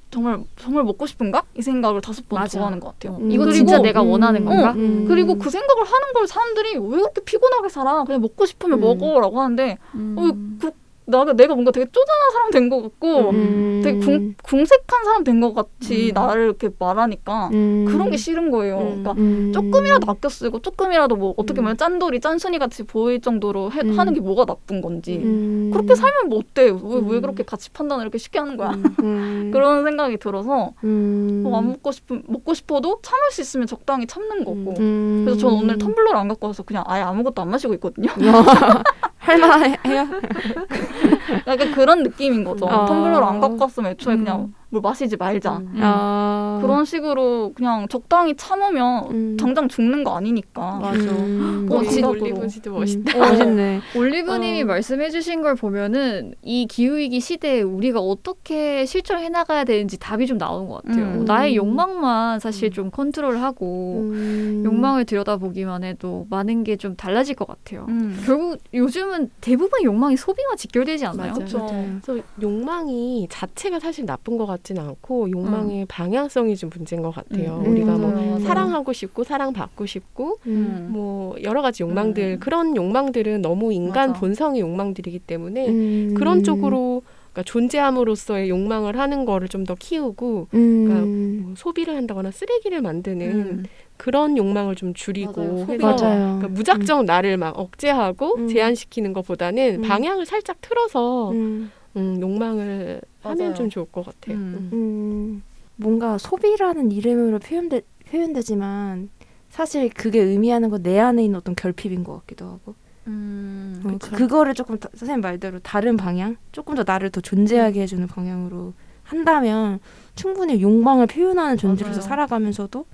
정말 0.09 0.43
정말 0.57 0.83
먹고 0.83 1.05
싶은가 1.05 1.43
이 1.57 1.61
생각을 1.61 2.01
다섯 2.01 2.27
번 2.29 2.39
맞아. 2.39 2.59
더 2.59 2.65
하는 2.65 2.79
것 2.79 2.93
같아요. 2.93 3.17
음. 3.19 3.31
이거 3.31 3.43
그리고- 3.43 3.55
진짜 3.57 3.79
내가 3.81 4.01
원하는 4.01 4.41
음. 4.41 4.45
건가? 4.45 4.71
음. 4.73 5.05
그리고 5.07 5.37
그 5.37 5.49
생각을 5.49 5.83
하는 5.83 6.13
걸 6.13 6.27
사람들이 6.27 6.77
왜 6.77 6.79
그렇게 6.97 7.21
피곤하게 7.23 7.69
살아? 7.69 8.03
그냥 8.05 8.21
먹고 8.21 8.45
싶으면 8.45 8.79
음. 8.79 8.81
먹어라고 8.81 9.41
하는데 9.41 9.77
음. 9.95 10.15
어, 10.17 10.61
그, 10.61 10.71
나가 11.09 11.31
내가 11.33 11.53
뭔가 11.53 11.71
되게 11.71 11.85
쪼잔한 11.89 12.31
사람 12.33 12.51
된 12.51 12.69
것 12.69 12.81
같고 12.81 13.29
음. 13.31 13.81
되게 13.83 13.97
궁, 13.99 14.35
궁색한 14.43 15.05
사람 15.05 15.23
된 15.23 15.39
것 15.39 15.53
같이 15.53 16.09
음. 16.09 16.13
나를 16.13 16.43
이렇게 16.45 16.69
말하니까 16.77 17.49
음. 17.53 17.85
그런 17.87 18.09
게 18.11 18.17
싫은 18.17 18.51
거예요. 18.51 18.77
음. 18.79 19.03
그러니까 19.03 19.11
음. 19.13 19.51
조금이라도 19.53 20.11
아껴 20.11 20.27
쓰고 20.27 20.59
조금이라도 20.59 21.15
뭐 21.15 21.33
어떻게 21.37 21.61
음. 21.61 21.63
보면 21.63 21.77
짠돌이 21.77 22.19
짠순이 22.19 22.59
같이 22.59 22.83
보일 22.83 23.21
정도로 23.21 23.71
해- 23.71 23.81
음. 23.81 23.97
하는 23.97 24.13
게 24.13 24.19
뭐가 24.19 24.43
나쁜 24.45 24.81
건지 24.81 25.21
음. 25.23 25.69
그렇게 25.73 25.95
살면 25.95 26.27
뭐 26.29 26.39
어때? 26.39 26.63
왜, 26.63 26.71
왜 26.71 26.99
음. 27.17 27.21
그렇게 27.21 27.43
가치 27.43 27.69
판단을 27.71 28.03
이렇게 28.03 28.17
쉽게 28.17 28.39
하는 28.39 28.57
거야? 28.57 28.71
음. 28.71 29.51
그런 29.53 29.85
생각이 29.85 30.17
들어서 30.17 30.73
음. 30.83 31.41
뭐안 31.43 31.67
먹고 31.67 31.91
싶은 31.93 32.23
먹고 32.27 32.53
싶어도 32.53 32.99
참을 33.01 33.31
수 33.31 33.39
있으면 33.41 33.65
적당히 33.67 34.05
참는 34.07 34.43
거고. 34.43 34.73
음. 34.79 35.21
그래서 35.25 35.39
저는 35.39 35.55
오늘 35.57 35.77
텀블러를 35.77 36.15
안 36.15 36.27
갖고 36.27 36.47
와서 36.47 36.63
그냥 36.63 36.83
아예 36.85 37.01
아무것도 37.03 37.41
안 37.41 37.49
마시고 37.49 37.73
있거든요. 37.75 38.09
Hei 39.27 39.35
med 39.37 39.49
deg! 39.59 39.79
Ja. 39.91 40.07
약간 41.47 41.71
그런 41.71 42.03
느낌인 42.03 42.43
거죠. 42.43 42.65
어. 42.65 42.85
텀블러를 42.85 43.23
안 43.23 43.39
갖고 43.39 43.57
왔으면 43.61 43.91
애초에 43.91 44.15
음. 44.15 44.23
그냥 44.23 44.53
물 44.69 44.81
마시지 44.81 45.15
말자. 45.15 45.57
음. 45.57 45.79
아. 45.81 46.59
그런 46.61 46.83
식으로 46.83 47.53
그냥 47.55 47.87
적당히 47.87 48.35
참으면 48.35 49.09
음. 49.11 49.37
당장 49.39 49.67
죽는 49.69 50.03
거 50.03 50.15
아니니까. 50.17 50.79
맞아. 50.81 50.99
음. 50.99 51.67
어, 51.71 51.75
어, 51.77 51.83
진- 51.83 52.03
올리브지도 52.03 52.71
멋있다. 52.73 53.13
음. 53.17 53.19
멋있네. 53.19 53.79
올리브님이 53.95 54.63
어. 54.63 54.65
말씀해주신 54.65 55.41
걸 55.41 55.55
보면은 55.55 56.33
이 56.41 56.65
기후위기 56.67 57.19
시대에 57.19 57.61
우리가 57.61 57.99
어떻게 58.01 58.85
실천해 58.85 59.29
나가야 59.29 59.63
되는지 59.63 59.97
답이 59.99 60.27
좀 60.27 60.37
나오는 60.37 60.67
것 60.67 60.83
같아요. 60.83 61.05
음. 61.05 61.25
나의 61.25 61.55
욕망만 61.55 62.39
사실 62.39 62.69
음. 62.69 62.71
좀 62.71 62.91
컨트롤하고 62.91 63.99
음. 64.11 64.61
욕망을 64.65 65.05
들여다보기만 65.05 65.83
해도 65.83 66.25
많은 66.29 66.63
게 66.63 66.77
좀 66.77 66.95
달라질 66.95 67.33
것 67.35 67.47
같아요. 67.47 67.87
음. 67.89 68.21
결국 68.23 68.59
요즘은 68.71 69.31
대부분 69.41 69.81
욕망이 69.83 70.15
소비와 70.15 70.55
직결되지 70.55 71.07
않나요? 71.07 71.16
맞아요. 71.17 71.33
그쵸. 71.33 71.67
그래서 72.03 72.23
욕망이 72.41 73.27
자체가 73.29 73.79
사실 73.79 74.05
나쁜 74.05 74.37
것 74.37 74.45
같지는 74.45 74.81
않고 74.83 75.29
욕망의 75.31 75.85
방향성이 75.87 76.55
좀 76.55 76.69
문제인 76.73 77.01
것 77.01 77.11
같아요. 77.11 77.61
음. 77.65 77.71
우리가 77.71 77.97
뭐 77.97 78.11
맞아요. 78.11 78.39
사랑하고 78.39 78.93
싶고 78.93 79.23
사랑받고 79.23 79.85
싶고 79.85 80.37
음. 80.47 80.87
뭐 80.91 81.35
여러 81.43 81.61
가지 81.61 81.83
욕망들 81.83 82.37
음. 82.37 82.39
그런 82.39 82.75
욕망들은 82.75 83.41
너무 83.41 83.73
인간 83.73 84.09
맞아. 84.09 84.19
본성의 84.19 84.61
욕망들이기 84.61 85.19
때문에 85.19 85.67
음. 85.67 86.13
그런 86.15 86.43
쪽으로 86.43 87.01
그러니까 87.33 87.43
존재함으로써의 87.51 88.49
욕망을 88.49 88.97
하는 88.97 89.25
거를 89.25 89.47
좀 89.47 89.67
더 89.67 89.75
키우고 89.75 90.47
음. 90.53 91.41
뭐 91.43 91.53
소비를 91.57 91.95
한다거나 91.95 92.31
쓰레기를 92.31 92.81
만드는 92.81 93.29
음. 93.31 93.63
그런 93.97 94.37
욕망을 94.37 94.75
좀 94.75 94.93
줄이고 94.93 95.41
맞아요. 95.41 95.65
해서 95.69 95.85
맞아요. 95.85 96.19
그러니까 96.37 96.47
무작정 96.49 97.05
나를 97.05 97.37
막 97.37 97.57
억제하고 97.57 98.35
음. 98.37 98.47
제한시키는 98.47 99.13
것보다는 99.13 99.83
음. 99.83 99.87
방향을 99.87 100.25
살짝 100.25 100.57
틀어서 100.61 101.31
음. 101.31 101.71
음, 101.95 102.17
욕망을 102.21 103.01
하면 103.21 103.37
맞아요. 103.37 103.53
좀 103.55 103.69
좋을 103.69 103.87
것 103.91 104.05
같아요. 104.05 104.35
음. 104.37 104.69
음. 104.73 105.43
뭔가 105.75 106.17
소비라는 106.17 106.91
이름으로 106.91 107.39
표현되, 107.39 107.81
표현되지만 108.09 109.09
사실 109.49 109.89
그게 109.89 110.19
의미하는 110.21 110.69
건 110.69 110.83
내 110.83 110.99
안에 110.99 111.23
있는 111.23 111.37
어떤 111.39 111.55
결핍인 111.55 112.03
것 112.03 112.13
같기도 112.19 112.45
하고 112.45 112.75
음. 113.07 113.81
어. 113.85 113.97
그거를 113.99 114.53
조금 114.53 114.77
더, 114.77 114.89
선생님 114.93 115.21
말대로 115.21 115.59
다른 115.59 115.97
방향 115.97 116.35
조금 116.51 116.75
더 116.75 116.83
나를 116.85 117.09
더 117.09 117.21
존재하게 117.21 117.81
해주는 117.81 118.05
방향으로 118.07 118.73
한다면 119.03 119.79
충분히 120.15 120.61
욕망을 120.61 121.07
표현하는 121.07 121.57
존재로서 121.57 121.99
맞아요. 121.99 122.09
살아가면서도 122.09 122.85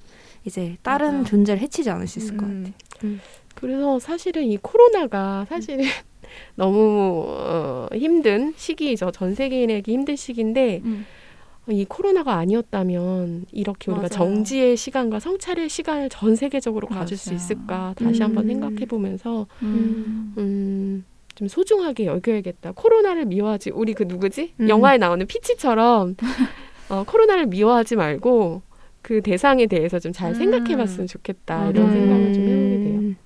이제 0.46 0.78
다른 0.82 1.12
맞아요. 1.12 1.24
존재를 1.26 1.62
해치지 1.62 1.90
않을 1.90 2.08
수 2.08 2.20
있을 2.20 2.38
것 2.38 2.46
음. 2.46 2.74
같아요. 3.02 3.18
그래서 3.56 4.00
사실은 4.00 4.44
이 4.44 4.58
코로나가 4.58 5.46
사실은 5.50 5.86
너무 6.56 7.26
어, 7.28 7.88
힘든 7.94 8.54
시기죠. 8.58 9.12
전 9.12 9.36
세계인에게 9.36 9.92
힘든 9.92 10.16
시기인데 10.16 10.82
음. 10.84 11.06
이 11.70 11.86
코로나가 11.86 12.34
아니었다면 12.36 13.46
이렇게 13.54 13.90
우리가 13.90 14.08
맞아요. 14.10 14.10
정지의 14.10 14.76
시간과 14.76 15.20
성찰의 15.22 15.70
시간을 15.70 16.10
전 16.10 16.36
세계적으로 16.36 16.88
가질 16.88 17.16
수 17.16 17.30
맞아요. 17.30 17.36
있을까 17.38 17.94
다시 17.98 18.20
음. 18.22 18.24
한번 18.26 18.48
생각해 18.48 18.86
보면서 18.86 19.48
음. 19.62 20.34
음, 20.38 21.06
좀 21.36 21.48
소중하게 21.48 22.06
여겨야겠다. 22.08 22.74
코로나를 22.74 23.26
미워하지 23.26 23.70
우리 23.70 23.94
그 23.94 24.04
누구지? 24.04 24.54
음. 24.60 24.68
영화에 24.68 24.98
나오는 24.98 25.26
피치처럼 25.26 26.18
어, 26.90 27.04
코로나를 27.08 27.46
미워하지 27.46 27.96
말고 27.96 28.62
그 29.04 29.22
대상에 29.22 29.68
대해서 29.68 30.00
좀잘 30.00 30.32
음. 30.32 30.34
생각해봤으면 30.34 31.08
좋겠다 31.08 31.70
이런 31.70 31.86
맞아요. 31.86 32.00
생각을 32.00 32.34
좀 32.34 32.44
해보게 32.44 32.84
돼요. 32.84 33.00
음. 33.00 33.18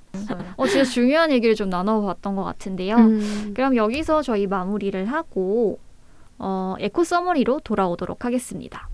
어, 0.57 0.67
진짜 0.67 0.83
중요한 0.83 1.31
얘기를 1.31 1.55
좀 1.55 1.69
나눠봤던 1.69 2.35
것 2.35 2.43
같은데요. 2.43 2.95
음. 2.97 3.53
그럼 3.55 3.75
여기서 3.77 4.23
저희 4.23 4.47
마무리를 4.47 5.05
하고 5.05 5.79
어, 6.39 6.75
에코 6.79 7.03
summary로 7.03 7.61
돌아오도록 7.63 8.25
하겠습니다. 8.25 8.89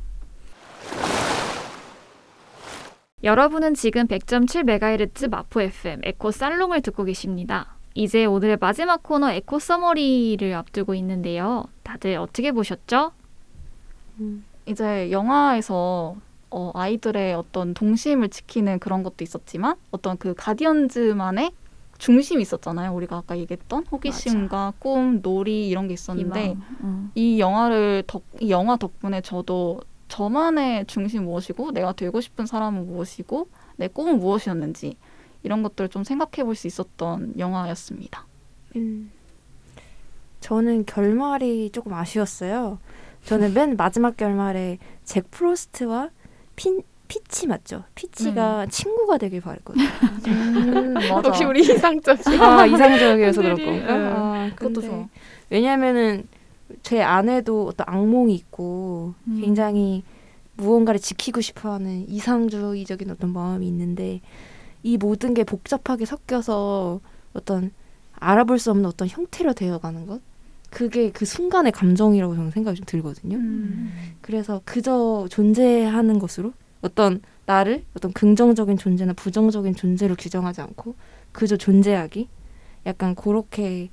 여러분은 3.24 3.74
지금 3.74 4.06
100.7MHz 4.06 5.30
마포 5.30 5.62
FM 5.62 6.02
에코 6.04 6.32
살롱을 6.32 6.82
듣고 6.82 7.06
계십니다. 7.06 7.78
이제 7.96 8.26
오늘의 8.26 8.58
마지막 8.60 9.02
코너 9.02 9.32
에코 9.32 9.60
summary를 9.60 10.54
앞두고 10.54 10.94
있는데요. 10.96 11.64
다들 11.84 12.18
어떻게 12.18 12.52
보셨죠? 12.52 13.14
이제 14.66 15.12
영화에서 15.12 16.18
어, 16.56 16.72
아이들의 16.76 17.34
어떤 17.34 17.74
동심을 17.74 18.30
지키는 18.30 18.80
그런 18.80 19.02
것도 19.04 19.24
있었지만 19.24 19.76
어떤 19.92 20.18
그 20.18 20.34
가디언즈만의 20.36 21.52
중심이 21.98 22.42
있었잖아요. 22.42 22.94
우리가 22.94 23.18
아까 23.18 23.38
얘기했던 23.38 23.86
호기심과 23.92 24.74
꿈, 24.80 25.22
놀이 25.22 25.68
이런 25.68 25.88
게 25.88 25.94
있었는데. 25.94 26.56
음. 26.82 27.12
이 27.16 27.40
영화를 27.40 28.04
덕, 28.08 28.24
이 28.40 28.50
영화 28.52 28.76
덕분에 28.76 29.22
저도 29.22 29.82
저만의 30.10 30.86
중심 30.86 31.24
무엇이고 31.26 31.72
내가 31.72 31.94
되고 31.94 32.22
싶은 32.22 32.46
사람은 32.46 32.86
무엇이고 32.88 33.48
내 33.78 33.88
꿈은 33.88 34.20
무엇이었는지 34.20 34.98
이런 35.44 35.64
것들을 35.64 35.90
좀 35.90 36.04
생각해 36.04 36.44
볼 36.44 36.56
수 36.56 36.68
있었던 36.68 37.34
영화였습니다. 37.40 38.26
음. 38.76 39.12
저는 40.40 40.86
결말이 40.86 41.70
조금 41.72 41.94
아쉬웠어요. 41.94 42.80
저는 43.26 43.54
맨 43.54 43.76
마지막 43.78 44.18
결말에 44.18 44.78
잭 45.04 45.32
프로스트와 45.32 46.10
핀, 46.56 46.82
피치 47.08 47.48
맞죠? 47.48 47.84
피치가 47.96 48.66
친구가 48.68 49.18
되길 49.18 49.42
바랬거든요. 49.42 49.86
음. 50.28 50.96
역시 51.26 51.44
우리 51.44 51.62
이상적이 51.62 52.38
아 52.40 52.66
이상적이어서 52.66 53.42
그럴 53.42 53.56
건가? 53.56 53.72
네. 53.72 53.84
아, 53.90 54.52
그것도 54.56 54.82
근데 54.82 54.88
좋아. 54.88 55.08
왜냐면은 55.50 56.28
제 56.82 57.02
안에도 57.02 57.68
어떤 57.68 57.86
악몽이 57.88 58.34
있고 58.36 59.14
음. 59.28 59.42
굉장히 59.42 60.04
무언가를 60.56 61.00
지키고 61.00 61.42
싶어하는 61.42 62.08
이상주의적인 62.10 63.10
어떤 63.12 63.32
마음이 63.34 63.68
있는데 63.68 64.22
이 64.82 64.98
모든 64.98 65.34
게 65.34 65.44
복잡하게 65.44 66.06
섞여서 66.06 67.00
어떤 67.34 67.72
알아볼 68.16 68.60
수 68.60 68.72
없는 68.72 68.86
어떤 68.86 69.08
형태로 69.08 69.54
되어가는 69.54 70.06
것 70.08 70.22
그게 70.74 71.12
그 71.12 71.24
순간의 71.24 71.72
감정이라고 71.72 72.36
저는 72.36 72.50
생각이 72.50 72.78
좀 72.78 72.86
들거든요. 72.88 73.38
음. 73.38 73.94
그래서 74.22 74.60
그저 74.66 75.28
존재하는 75.30 76.18
것으로 76.18 76.52
어떤 76.82 77.22
나를 77.46 77.84
어떤 77.96 78.12
긍정적인 78.12 78.78
존재나 78.78 79.14
부정적인 79.14 79.76
존재로 79.76 80.16
규정하지 80.16 80.62
않고 80.62 80.96
그저 81.32 81.58
존재하기 81.58 82.28
약간 82.88 83.14
그렇게 83.14 83.92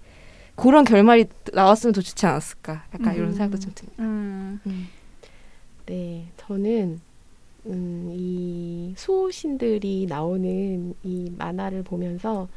그런 0.57 0.85
결말이 0.85 1.27
나왔으면 1.53 1.93
더 1.93 2.01
좋지 2.01 2.25
않았을까. 2.25 2.87
약간 2.95 3.15
이런 3.15 3.29
음. 3.29 3.33
생각도 3.35 3.59
좀 3.59 3.73
듭니다. 3.75 4.03
음. 4.03 4.89
네, 5.85 6.29
저는 6.39 7.01
음, 7.67 8.11
이 8.11 8.95
수호신들이 8.97 10.07
나오는 10.09 10.95
이 11.03 11.33
만화를 11.37 11.83
보면서 11.83 12.49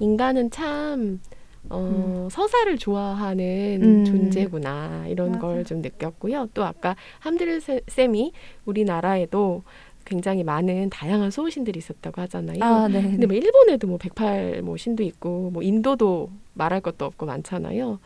인간은 0.00 0.50
참 0.50 1.20
어, 1.68 2.28
서사를 2.30 2.76
좋아하는 2.78 3.80
음. 3.82 4.04
존재구나 4.04 5.06
이런. 5.08 5.38
걸 5.38 5.64
좀 5.64 5.82
느꼈고요. 5.82 6.48
또 6.54 6.64
아까 6.64 6.96
함드르 7.20 7.60
세- 7.60 7.82
쌤이 7.86 8.32
우리나라에도 8.64 9.62
굉장히 10.06 10.42
많은 10.42 10.88
다양한 10.90 11.30
수호신들이 11.30 11.78
있었다고 11.78 12.20
하잖아요. 12.22 12.58
아, 12.62 12.88
네. 12.88 13.02
근데 13.02 13.26
뭐 13.26 13.36
일본에도 13.36 13.86
뭐 13.86 13.98
108 13.98 14.62
뭐 14.62 14.76
신도 14.76 15.02
있고 15.02 15.50
뭐 15.52 15.62
인도도 15.62 16.30
말할 16.54 16.80
것도 16.80 17.04
없고 17.04 17.26
많잖아요. 17.26 18.00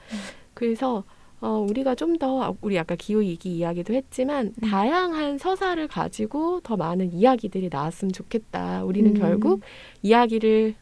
그래서 0.53 1.05
어 1.41 1.65
우리가 1.69 1.95
좀 1.95 2.19
더 2.19 2.55
우리 2.61 2.79
아까 2.79 2.95
기후 2.97 3.21
위기 3.21 3.57
이야기도 3.57 3.93
했지만 3.95 4.53
다양한 4.63 5.39
서사를 5.39 5.87
가지고 5.89 6.61
더 6.61 6.77
많은 6.77 7.13
이야기들이 7.13 7.69
나왔으면 7.71 8.13
좋겠다. 8.13 8.85
우리는 8.85 9.11
음. 9.15 9.21
결국 9.21 9.61
이야기를 10.03 10.75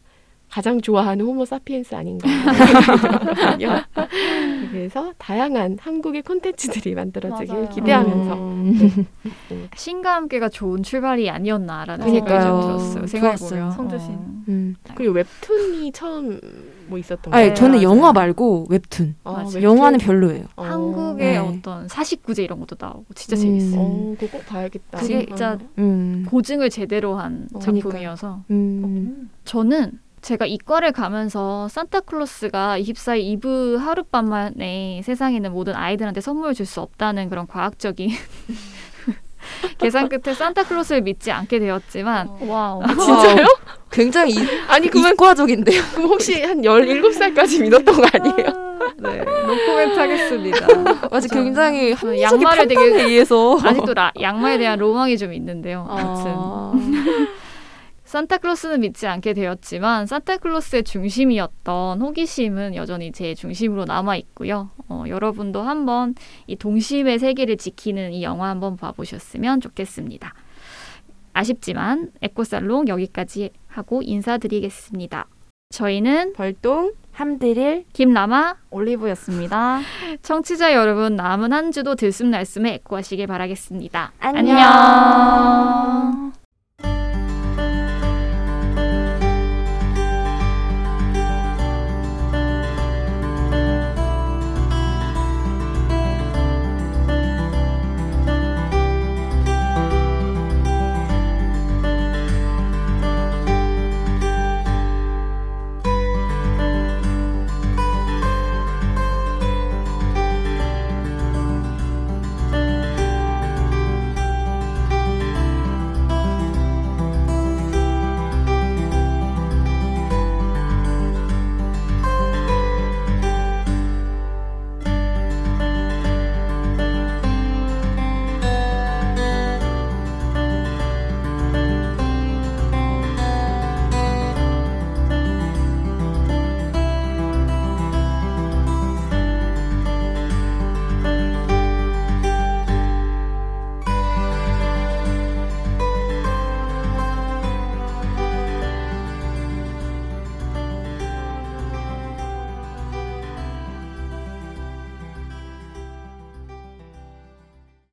가장 0.52 0.82
좋아하는 0.82 1.24
호모 1.24 1.46
사피엔스 1.46 1.94
아닌가. 1.94 2.28
그래서 4.70 5.14
다양한 5.16 5.78
한국의 5.80 6.20
콘텐츠들이 6.20 6.94
만들어지길 6.94 7.54
맞아요. 7.54 7.68
기대하면서 7.70 8.34
음. 8.34 9.06
신과 9.74 10.14
함께가 10.14 10.50
좋은 10.50 10.82
출발이 10.82 11.30
아니었나라는. 11.30 12.06
생각이 12.06 12.44
좀 12.44 12.60
들었어요. 12.60 13.06
생각해. 13.06 13.36
보면 13.36 13.70
성주신. 13.72 14.10
어. 14.12 14.42
음. 14.48 14.76
그리고 14.94 15.14
웹툰이 15.14 15.92
처음 15.92 16.38
뭐 16.86 16.98
있었던 16.98 17.32
아니 17.32 17.44
거예요. 17.44 17.54
저는. 17.54 17.82
영화 17.82 18.12
말고 18.12 18.66
웹툰. 18.68 19.14
어, 19.24 19.32
맞아요. 19.32 19.46
웹툰. 19.46 19.62
영화는 19.62 19.98
별로예요. 20.00 20.44
어. 20.56 20.64
한국의 20.64 21.32
네. 21.32 21.38
어떤 21.38 21.88
사식구제 21.88 22.44
이런 22.44 22.60
것도 22.60 22.76
나오고 22.78 23.06
진짜 23.14 23.36
음. 23.36 23.40
재밌어요. 23.40 23.80
어, 23.80 24.16
그거 24.20 24.36
꼭 24.36 24.46
봐야겠다. 24.46 24.98
그게 24.98 25.16
어. 25.16 25.24
진짜 25.24 25.58
음. 25.78 26.26
고증을 26.28 26.68
제대로 26.68 27.14
한 27.16 27.48
어, 27.54 27.58
작품이어서 27.58 28.42
음. 28.50 29.30
저는 29.46 29.98
제가 30.22 30.46
이과를 30.46 30.92
가면서 30.92 31.66
산타클로스가 31.68 32.78
24일 32.78 33.18
이브 33.20 33.76
하룻밤 33.80 34.28
만에 34.28 35.02
세상에 35.04 35.34
있는 35.36 35.52
모든 35.52 35.74
아이들한테 35.74 36.20
선물을 36.20 36.54
줄 36.54 36.64
수 36.64 36.80
없다는 36.80 37.28
그런 37.28 37.46
과학적인 37.48 38.08
계산 39.78 40.08
끝에 40.08 40.32
산타클로스를 40.32 41.02
믿지 41.02 41.32
않게 41.32 41.58
되었지만 41.58 42.28
wow. 42.42 42.82
진짜요? 42.86 43.44
굉장히 43.90 44.34
이, 44.34 44.38
아니 44.68 44.88
그러면 44.88 45.12
이과적인데요. 45.14 45.82
그럼 45.92 46.08
혹시 46.10 46.40
한 46.42 46.62
17살까지 46.62 47.62
믿었던 47.62 47.94
거 47.94 48.06
아니에요? 48.12 48.72
네, 48.98 49.18
노코멘트 49.24 49.98
하겠습니다. 49.98 50.66
아직 51.10 51.32
굉장히 51.32 51.92
합리적인 51.92 52.22
양말을 52.22 52.68
되게- 52.68 52.80
판단에 52.80 53.02
의해서 53.10 53.58
아직도 53.60 53.92
라, 53.94 54.12
양말에 54.20 54.58
대한 54.58 54.78
로망이 54.78 55.18
좀 55.18 55.32
있는데요. 55.32 55.84
아무튼 55.90 56.32
아. 56.36 56.72
산타클로스는 58.12 58.80
믿지 58.80 59.06
않게 59.06 59.32
되었지만 59.32 60.04
산타클로스의 60.04 60.82
중심이었던 60.82 61.98
호기심은 61.98 62.74
여전히 62.74 63.10
제 63.10 63.34
중심으로 63.34 63.86
남아 63.86 64.16
있고요. 64.16 64.68
어, 64.88 65.04
여러분도 65.08 65.62
한번 65.62 66.14
이 66.46 66.54
동심의 66.54 67.18
세계를 67.18 67.56
지키는 67.56 68.12
이 68.12 68.22
영화 68.22 68.50
한번 68.50 68.76
봐보셨으면 68.76 69.62
좋겠습니다. 69.62 70.34
아쉽지만 71.32 72.10
에코살롱 72.20 72.88
여기까지 72.88 73.48
하고 73.66 74.02
인사드리겠습니다. 74.02 75.26
저희는 75.70 76.34
벌동 76.34 76.92
함드릴 77.12 77.86
김라마 77.94 78.56
올리브였습니다. 78.68 79.80
청취자 80.20 80.74
여러분 80.74 81.16
남은 81.16 81.54
한 81.54 81.72
주도 81.72 81.94
들숨날숨에 81.94 82.74
에코하시길 82.74 83.26
바라겠습니다. 83.26 84.12
안녕. 84.18 84.58
안녕. 84.58 86.32